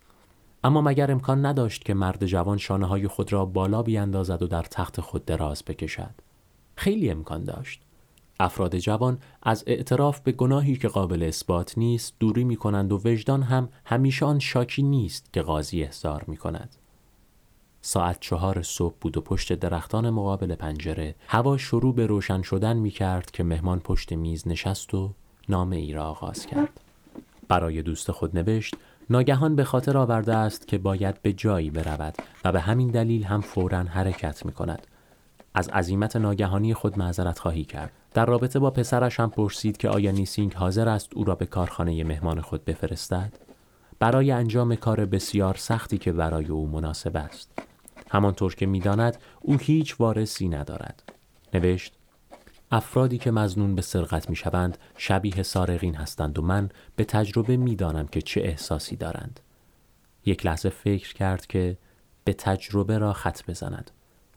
اما 0.63 0.81
مگر 0.81 1.11
امکان 1.11 1.45
نداشت 1.45 1.85
که 1.85 1.93
مرد 1.93 2.25
جوان 2.25 2.57
شانه 2.57 2.85
های 2.85 3.07
خود 3.07 3.33
را 3.33 3.45
بالا 3.45 3.83
بیاندازد 3.83 4.43
و 4.43 4.47
در 4.47 4.63
تخت 4.63 5.01
خود 5.01 5.25
دراز 5.25 5.63
بکشد. 5.67 6.15
خیلی 6.75 7.09
امکان 7.09 7.43
داشت. 7.43 7.81
افراد 8.39 8.77
جوان 8.77 9.19
از 9.43 9.63
اعتراف 9.67 10.19
به 10.19 10.31
گناهی 10.31 10.75
که 10.75 10.87
قابل 10.87 11.23
اثبات 11.23 11.77
نیست 11.77 12.15
دوری 12.19 12.43
می 12.43 12.55
کنند 12.55 12.91
و 12.91 13.01
وجدان 13.05 13.43
هم 13.43 13.69
همیشه 13.85 14.25
آن 14.25 14.39
شاکی 14.39 14.83
نیست 14.83 15.33
که 15.33 15.41
قاضی 15.41 15.83
احضار 15.83 16.23
می 16.27 16.37
کند. 16.37 16.75
ساعت 17.81 18.17
چهار 18.19 18.61
صبح 18.61 18.95
بود 19.01 19.17
و 19.17 19.21
پشت 19.21 19.53
درختان 19.53 20.09
مقابل 20.09 20.55
پنجره 20.55 21.15
هوا 21.27 21.57
شروع 21.57 21.95
به 21.95 22.05
روشن 22.05 22.41
شدن 22.41 22.77
می 22.77 22.91
کرد 22.91 23.31
که 23.31 23.43
مهمان 23.43 23.79
پشت 23.79 24.13
میز 24.13 24.47
نشست 24.47 24.93
و 24.93 25.13
نامه 25.49 25.75
ای 25.75 25.93
را 25.93 26.05
آغاز 26.05 26.45
کرد. 26.45 26.81
برای 27.47 27.81
دوست 27.81 28.11
خود 28.11 28.37
نوشت 28.37 28.75
ناگهان 29.09 29.55
به 29.55 29.63
خاطر 29.63 29.97
آورده 29.97 30.35
است 30.35 30.67
که 30.67 30.77
باید 30.77 31.21
به 31.21 31.33
جایی 31.33 31.69
برود 31.69 32.15
و 32.45 32.51
به 32.51 32.59
همین 32.59 32.87
دلیل 32.87 33.23
هم 33.23 33.41
فورا 33.41 33.77
حرکت 33.77 34.45
می 34.45 34.51
کند. 34.51 34.87
از 35.53 35.69
عظیمت 35.69 36.15
ناگهانی 36.15 36.73
خود 36.73 36.99
معذرت 36.99 37.39
خواهی 37.39 37.63
کرد. 37.63 37.91
در 38.13 38.25
رابطه 38.25 38.59
با 38.59 38.71
پسرش 38.71 39.19
هم 39.19 39.29
پرسید 39.29 39.77
که 39.77 39.89
آیا 39.89 40.11
نیسینگ 40.11 40.53
حاضر 40.53 40.89
است 40.89 41.13
او 41.15 41.23
را 41.23 41.35
به 41.35 41.45
کارخانه 41.45 42.03
مهمان 42.03 42.41
خود 42.41 42.65
بفرستد؟ 42.65 43.33
برای 43.99 44.31
انجام 44.31 44.75
کار 44.75 45.05
بسیار 45.05 45.55
سختی 45.55 45.97
که 45.97 46.11
برای 46.11 46.45
او 46.45 46.67
مناسب 46.67 47.17
است. 47.17 47.68
همانطور 48.09 48.55
که 48.55 48.65
می‌داند 48.65 49.17
او 49.41 49.57
هیچ 49.57 49.99
وارثی 49.99 50.49
ندارد. 50.49 51.13
نوشت 51.53 51.93
افرادی 52.71 53.17
که 53.17 53.31
مزنون 53.31 53.75
به 53.75 53.81
سرقت 53.81 54.29
می‌شوند 54.29 54.77
شبیه 54.97 55.43
سارقین 55.43 55.95
هستند 55.95 56.39
و 56.39 56.41
من 56.41 56.69
به 56.95 57.03
تجربه 57.03 57.57
می‌دانم 57.57 58.07
که 58.07 58.21
چه 58.21 58.41
احساسی 58.41 58.95
دارند. 58.95 59.39
یک 60.25 60.45
لحظه 60.45 60.69
فکر 60.69 61.13
کرد 61.13 61.45
که 61.45 61.77
به 62.23 62.33
تجربه 62.33 62.97
را 62.97 63.13
خط 63.13 63.49
بزند. 63.49 63.91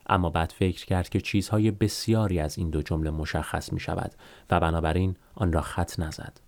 اما 0.07 0.31
بعد 0.31 0.53
فکر 0.59 0.87
کرد 0.87 1.09
که 1.09 1.21
چیزهای 1.21 1.71
بسیاری 1.71 2.41
از 2.41 2.59
این 2.59 2.71
دو 2.71 2.83
جمله 2.83 3.11
مشخص 3.11 3.73
می 3.73 3.81
شود 3.81 4.15
و 4.51 4.61
بنابراین 4.61 5.17
آن 5.35 5.53
را 5.53 5.61
خط 5.61 6.01
نزد. 6.01 6.41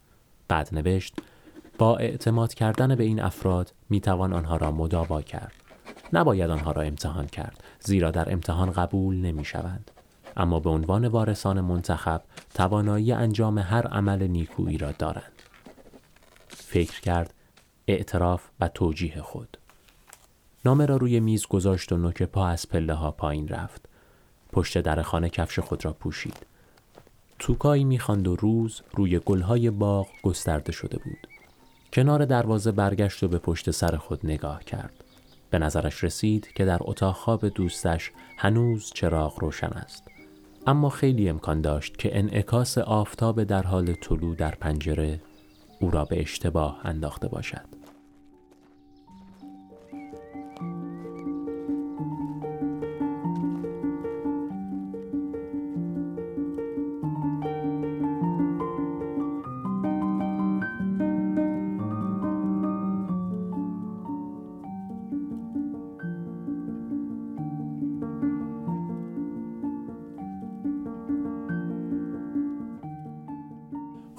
بعد 0.48 0.68
نوشت 0.72 1.14
با 1.78 1.96
اعتماد 1.96 2.54
کردن 2.54 2.94
به 2.94 3.04
این 3.04 3.22
افراد 3.22 3.72
می 3.88 4.00
توان 4.00 4.32
آنها 4.32 4.56
را 4.56 4.70
مداوا 4.70 5.22
کرد. 5.22 5.63
نباید 6.14 6.50
آنها 6.50 6.72
را 6.72 6.82
امتحان 6.82 7.26
کرد 7.26 7.64
زیرا 7.80 8.10
در 8.10 8.32
امتحان 8.32 8.70
قبول 8.70 9.16
نمی 9.16 9.44
شوند. 9.44 9.90
اما 10.36 10.60
به 10.60 10.70
عنوان 10.70 11.08
وارثان 11.08 11.60
منتخب 11.60 12.22
توانایی 12.54 13.12
انجام 13.12 13.58
هر 13.58 13.86
عمل 13.86 14.26
نیکویی 14.26 14.78
را 14.78 14.92
دارند. 14.92 15.32
فکر 16.48 17.00
کرد 17.00 17.34
اعتراف 17.88 18.42
و 18.60 18.68
توجیه 18.68 19.22
خود. 19.22 19.58
نامه 20.64 20.86
را 20.86 20.96
روی 20.96 21.20
میز 21.20 21.46
گذاشت 21.46 21.92
و 21.92 21.96
نوک 21.96 22.22
پا 22.22 22.46
از 22.46 22.68
پله 22.68 22.94
ها 22.94 23.10
پایین 23.10 23.48
رفت. 23.48 23.88
پشت 24.52 24.78
در 24.78 25.02
خانه 25.02 25.28
کفش 25.28 25.58
خود 25.58 25.84
را 25.84 25.92
پوشید. 25.92 26.46
توکایی 27.38 27.84
می‌خواند 27.84 28.28
و 28.28 28.36
روز 28.36 28.82
روی 28.92 29.18
گلهای 29.18 29.70
باغ 29.70 30.06
گسترده 30.22 30.72
شده 30.72 30.98
بود. 30.98 31.28
کنار 31.92 32.24
دروازه 32.24 32.72
برگشت 32.72 33.22
و 33.22 33.28
به 33.28 33.38
پشت 33.38 33.70
سر 33.70 33.96
خود 33.96 34.20
نگاه 34.24 34.64
کرد. 34.64 35.03
به 35.54 35.58
نظرش 35.58 36.04
رسید 36.04 36.52
که 36.54 36.64
در 36.64 36.78
اتاق 36.80 37.14
خواب 37.14 37.48
دوستش 37.48 38.12
هنوز 38.36 38.92
چراغ 38.94 39.40
روشن 39.40 39.66
است. 39.66 40.08
اما 40.66 40.88
خیلی 40.88 41.28
امکان 41.28 41.60
داشت 41.60 41.96
که 41.96 42.18
انعکاس 42.18 42.78
آفتاب 42.78 43.44
در 43.44 43.62
حال 43.62 43.94
طلوع 43.94 44.36
در 44.36 44.54
پنجره 44.54 45.20
او 45.80 45.90
را 45.90 46.04
به 46.04 46.20
اشتباه 46.20 46.80
انداخته 46.84 47.28
باشد. 47.28 47.73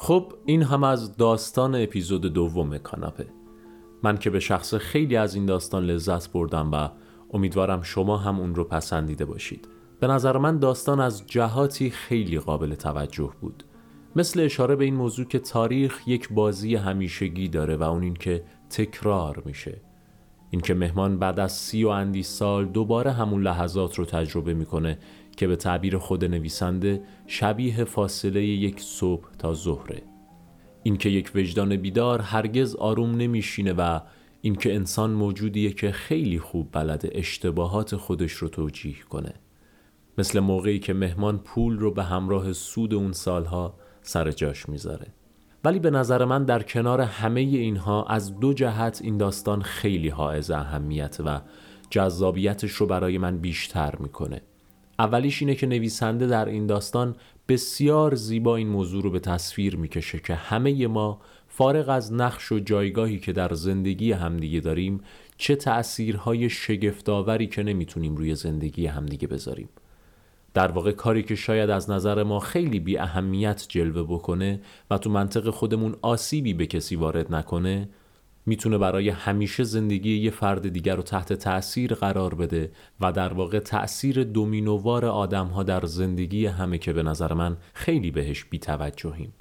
خب 0.06 0.34
این 0.46 0.64
هم 0.64 0.84
از 0.84 1.18
داستان 1.18 1.76
اپیزود 1.76 2.22
دوم 2.22 2.78
کاناپه. 2.78 3.28
من 4.04 4.18
که 4.18 4.30
به 4.30 4.40
شخص 4.40 4.74
خیلی 4.74 5.16
از 5.16 5.36
این 5.36 5.46
داستان 5.46 5.86
لذت 5.86 6.32
بردم 6.32 6.72
و 6.72 6.90
امیدوارم 7.34 7.82
شما 7.82 8.18
هم 8.18 8.40
اون 8.40 8.56
رو 8.56 8.64
پسندیده 8.64 9.26
باشید. 9.26 9.68
به 10.00 10.08
نظر 10.08 10.38
من 10.38 10.60
داستان 10.60 11.00
از 11.00 11.28
جهاتی 11.28 11.90
خیلی 11.90 12.40
قابل 12.40 12.76
توجه 12.76 13.32
بود. 13.42 13.64
مثل 14.16 14.40
اشاره 14.40 14.76
به 14.76 14.86
این 14.86 14.96
موضوع 14.96 15.26
که 15.26 15.40
تاریخ 15.40 16.08
یک 16.08 16.34
بازی 16.34 16.76
همیشگی 16.76 17.48
داره 17.48 17.76
و 17.76 17.84
اون 17.84 18.04
این 18.04 18.14
که 18.14 18.44
تکرار 18.70 19.44
میشه. 19.46 19.82
اینکه 20.50 20.74
مهمان 20.74 21.20
بعد 21.20 21.40
از 21.40 21.52
سی 21.52 21.84
و 21.84 21.88
اندی 21.88 22.24
سال 22.24 22.66
دوباره 22.66 23.12
همون 23.12 23.44
لحظات 23.44 23.96
رو 23.96 24.06
تجربه 24.06 24.54
می‌کنه 24.54 24.98
که 25.38 25.48
به 25.48 25.56
تعبیر 25.56 25.98
خود 25.98 26.26
نویسنده 26.26 27.02
شبیه 27.28 27.84
فاصله 27.84 28.44
یک 28.46 28.80
صبح 28.80 29.28
تا 29.40 29.54
ظهره. 29.54 30.02
اینکه 30.84 31.10
یک 31.10 31.32
وجدان 31.36 31.76
بیدار 31.78 32.22
هرگز 32.22 32.76
آروم 32.76 33.16
نمیشینه 33.16 33.74
و 33.74 34.00
اینکه 34.42 34.76
انسان 34.76 35.12
موجودیه 35.12 35.72
که 35.72 35.92
خیلی 35.92 36.40
خوب 36.40 36.70
بلده 36.72 37.10
اشتباهات 37.12 37.96
خودش 37.96 38.32
رو 38.32 38.50
توجیه 38.50 39.00
کنه. 39.10 39.34
مثل 40.18 40.40
موقعی 40.40 40.80
که 40.80 40.94
مهمان 40.94 41.38
پول 41.38 41.80
رو 41.80 41.92
به 41.92 42.04
همراه 42.04 42.54
سود 42.54 42.94
اون 42.94 43.12
سالها 43.12 43.76
سر 44.02 44.32
جاش 44.32 44.70
می‌ذاره. 44.70 45.08
ولی 45.64 45.80
به 45.80 45.90
نظر 45.90 46.26
من 46.26 46.44
در 46.44 46.64
کنار 46.64 47.02
همه 47.02 47.40
اینها 47.42 48.04
از 48.04 48.40
دو 48.40 48.54
جهت 48.54 49.02
این 49.04 49.18
داستان 49.18 49.62
خیلی 49.62 50.10
حائز 50.10 50.52
اهمیت 50.52 51.18
و 51.26 51.42
جذابیتش 51.90 52.72
رو 52.72 52.86
برای 52.86 53.18
من 53.18 53.38
بیشتر 53.38 53.96
می‌کنه. 54.00 54.42
اولیش 55.00 55.42
اینه 55.42 55.56
که 55.56 55.68
نویسنده 55.68 56.28
در 56.28 56.46
این 56.46 56.68
داستان 56.68 57.16
بسیار 57.48 58.16
زیبا 58.16 58.56
این 58.56 58.68
موضوع 58.68 59.04
رو 59.04 59.12
به 59.12 59.20
تصویر 59.20 59.76
می‌کشه 59.76 60.20
که 60.20 60.36
همه 60.36 60.88
ما 60.88 61.22
فارغ 61.48 61.90
از 61.90 62.14
نقش 62.14 62.52
و 62.52 62.60
جایگاهی 62.60 63.20
که 63.20 63.34
در 63.34 63.54
زندگی 63.54 64.12
همدیگه 64.12 64.60
داریم 64.60 65.02
چه 65.38 65.56
تأثیرهای 65.56 66.50
شگفتآوری 66.50 67.48
که 67.48 67.64
نمی‌تونیم 67.64 68.16
روی 68.16 68.36
زندگی 68.36 68.88
همدیگه 68.88 69.28
بذاریم. 69.28 69.70
در 70.54 70.72
واقع 70.72 70.92
کاری 70.92 71.24
که 71.24 71.36
شاید 71.36 71.70
از 71.70 71.90
نظر 71.90 72.24
ما 72.24 72.40
خیلی 72.40 72.80
بی 72.80 72.98
اهمیت 72.98 73.66
جلوه 73.70 74.04
بکنه 74.04 74.62
و 74.92 74.98
تو 74.98 75.10
منطق 75.10 75.50
خودمون 75.50 75.96
آسیبی 76.02 76.54
به 76.54 76.66
کسی 76.66 76.96
وارد 76.96 77.36
نکنه 77.36 77.90
می‌تونه 78.46 78.78
برای 78.78 79.10
همیشه 79.10 79.64
زندگی 79.64 80.18
یه 80.18 80.32
فرد 80.32 80.70
دیگر 80.70 80.96
رو 80.96 81.04
تحت 81.04 81.34
تأثیر 81.34 81.94
قرار 81.94 82.36
بده 82.36 82.72
و 83.02 83.12
در 83.12 83.34
واقع 83.34 83.60
تأثیر 83.60 84.24
دومینووار 84.24 85.06
آدم 85.06 85.48
ها 85.48 85.64
در 85.64 85.86
زندگی 85.86 86.46
همه 86.46 86.78
که 86.78 86.94
به 86.94 87.04
نظر 87.04 87.34
من 87.34 87.58
خیلی 87.74 88.12
بهش 88.12 88.44
بیتوجهیم. 88.44 89.34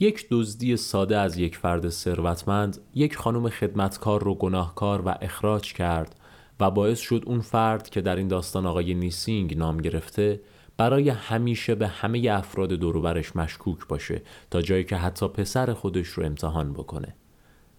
یک 0.00 0.26
دزدی 0.30 0.76
ساده 0.76 1.18
از 1.18 1.38
یک 1.38 1.56
فرد 1.56 1.88
ثروتمند 1.88 2.78
یک 2.94 3.16
خانم 3.16 3.48
خدمتکار 3.48 4.24
رو 4.24 4.34
گناهکار 4.34 5.02
و 5.06 5.14
اخراج 5.20 5.72
کرد 5.72 6.16
و 6.60 6.70
باعث 6.70 6.98
شد 6.98 7.22
اون 7.26 7.40
فرد 7.40 7.90
که 7.90 8.00
در 8.00 8.16
این 8.16 8.28
داستان 8.28 8.66
آقای 8.66 8.94
نیسینگ 8.94 9.58
نام 9.58 9.76
گرفته 9.76 10.40
برای 10.76 11.08
همیشه 11.08 11.74
به 11.74 11.88
همه 11.88 12.28
افراد 12.30 12.72
دوروبرش 12.72 13.36
مشکوک 13.36 13.88
باشه 13.88 14.22
تا 14.50 14.62
جایی 14.62 14.84
که 14.84 14.96
حتی 14.96 15.28
پسر 15.28 15.72
خودش 15.72 16.08
رو 16.08 16.24
امتحان 16.24 16.72
بکنه. 16.72 17.14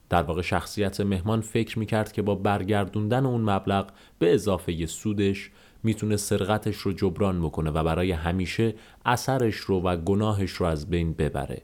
در 0.10 0.24
واقع 0.24 0.42
شخصیت 0.42 1.02
مهمان 1.02 1.42
فکر 1.42 1.80
می‌کرد 1.80 2.12
که 2.12 2.22
با 2.22 2.36
برگردوندن 2.36 3.26
اون 3.26 3.42
مبلغ 3.42 3.90
به 4.20 4.34
اضافه 4.34 4.86
سودش 4.86 5.52
می‌تونه 5.84 6.18
سرقتش 6.18 6.78
رو 6.78 6.94
جبران 6.94 7.42
بکنه 7.42 7.70
و 7.70 7.84
برای 7.84 8.12
همیشه 8.12 8.74
اثرش 9.06 9.56
رو 9.56 9.82
و 9.82 9.98
گناهش 9.98 10.52
رو 10.52 10.66
از 10.66 10.90
بین 10.90 11.14
ببره. 11.14 11.62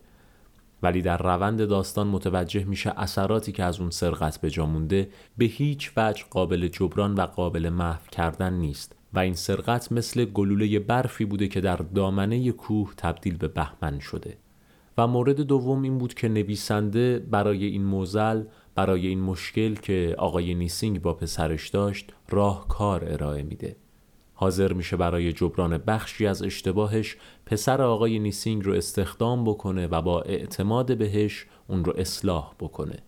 ولی 0.84 1.02
در 1.02 1.18
روند 1.18 1.66
داستان 1.66 2.08
متوجه 2.08 2.64
میشه 2.64 2.94
اثراتی 3.00 3.52
که 3.52 3.64
از 3.64 3.80
اون 3.80 3.90
سرقت 3.90 4.42
به 4.42 4.50
جا 4.50 4.66
مونده 4.66 5.10
به 5.38 5.46
هیچ 5.46 5.92
وجه 5.98 6.24
قابل 6.30 6.68
جبران 6.68 7.14
و 7.14 7.22
قابل 7.22 7.70
محو 7.70 8.08
کردن 8.12 8.54
نیست 8.54 8.96
و 9.14 9.20
این 9.20 9.34
سرقت 9.34 9.92
مثل 9.92 10.26
گلوله 10.26 10.80
برفی 10.80 11.26
بوده 11.26 11.48
که 11.48 11.62
در 11.62 11.76
دامنه 11.76 12.52
کوه 12.52 12.94
تبدیل 12.98 13.38
به 13.38 13.48
بهمن 13.48 14.00
شده. 14.00 14.38
و 14.98 15.08
مورد 15.08 15.42
دوم 15.42 15.82
این 15.82 15.98
بود 15.98 16.14
که 16.14 16.28
نویسنده 16.28 17.20
برای 17.20 17.66
این 17.66 17.84
موزل 17.84 18.44
برای 18.76 19.08
این 19.08 19.22
مشکل 19.22 19.76
که 19.76 20.16
آقای 20.18 20.56
نیسینگ 20.56 21.02
با 21.02 21.14
پسرش 21.14 21.70
داشت 21.70 22.14
راهکار 22.30 23.06
ارائه 23.08 23.44
میده. 23.44 23.76
حاضر 24.34 24.74
میشه 24.74 24.98
برای 24.98 25.34
جبران 25.34 25.78
بخشی 25.78 26.28
از 26.28 26.44
اشتباهش 26.44 27.18
پسر 27.46 27.82
آقای 27.82 28.20
نیسینگ 28.20 28.66
رو 28.66 28.74
استخدام 28.74 29.44
بکنه 29.44 29.88
و 29.88 30.02
با 30.02 30.22
اعتماد 30.22 30.98
بهش 30.98 31.46
اون 31.68 31.86
رو 31.86 31.94
اصلاح 31.98 32.54
بکنه. 32.60 33.00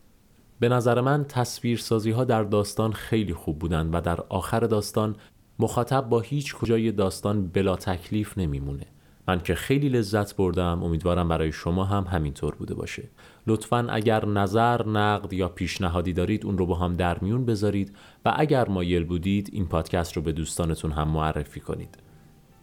به 0.60 0.69
نظر 0.69 1.02
من 1.02 1.24
تصویرسازی 1.24 2.12
ها 2.12 2.24
در 2.24 2.43
داستان 2.43 2.91
خیلی 2.91 3.34
خوب 3.34 3.60
بودن 3.60 3.89
و 3.89 4.02
در 4.02 4.21
آخر 4.30 4.60
داستان 4.60 5.15
مخاطب 5.60 6.10
با 6.10 6.19
هیچ 6.19 6.56
کجای 6.56 6.91
داستان 6.91 7.48
بلا 7.48 7.76
تکلیف 7.76 8.38
نمیمونه. 8.38 8.86
من 9.27 9.39
که 9.39 9.55
خیلی 9.55 9.89
لذت 9.89 10.35
بردم. 10.35 10.83
امیدوارم 10.83 11.27
برای 11.27 11.51
شما 11.51 11.83
هم 11.85 12.03
همینطور 12.03 12.55
بوده 12.55 12.75
باشه. 12.75 13.09
لطفا 13.47 13.88
اگر 13.89 14.25
نظر، 14.25 14.88
نقد 14.88 15.33
یا 15.33 15.49
پیشنهادی 15.49 16.13
دارید 16.13 16.45
اون 16.45 16.57
رو 16.57 16.65
با 16.65 16.75
هم 16.75 16.93
در 16.93 17.19
میون 17.19 17.45
بذارید 17.45 17.95
و 18.25 18.33
اگر 18.35 18.69
مایل 18.69 19.03
بودید 19.03 19.49
این 19.53 19.67
پادکست 19.67 20.13
رو 20.13 20.21
به 20.21 20.31
دوستانتون 20.31 20.91
هم 20.91 21.07
معرفی 21.07 21.59
کنید. 21.59 21.97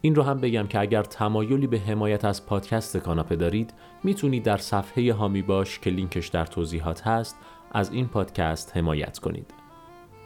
این 0.01 0.15
رو 0.15 0.23
هم 0.23 0.41
بگم 0.41 0.67
که 0.67 0.79
اگر 0.81 1.03
تمایلی 1.03 1.67
به 1.67 1.79
حمایت 1.79 2.25
از 2.25 2.47
پادکست 2.47 2.97
کاناپه 2.97 3.37
دارید 3.37 3.75
می‌تونید 4.05 4.43
در 4.43 4.57
صفحه 4.57 5.13
هامی 5.13 5.43
باش 5.43 5.79
که 5.79 5.91
لینکش 5.91 6.29
در 6.29 6.47
توضیحات 6.47 7.07
هست 7.07 7.37
از 7.73 7.93
این 7.93 8.09
پادکست 8.09 8.77
حمایت 8.77 9.19
کنید. 9.19 9.55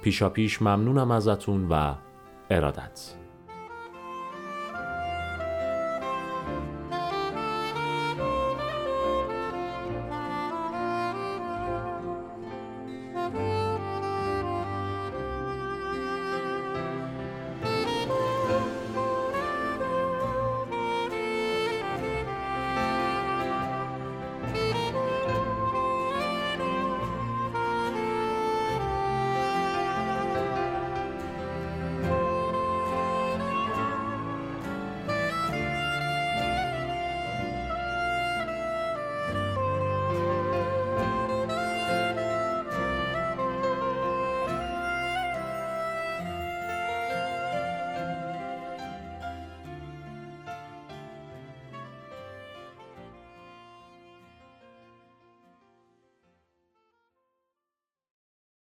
پیشا 0.03 0.29
پیش 0.29 0.63
ممنونم 0.63 1.11
ازتون 1.11 1.69
و 1.71 1.95
ارادت. 2.51 3.26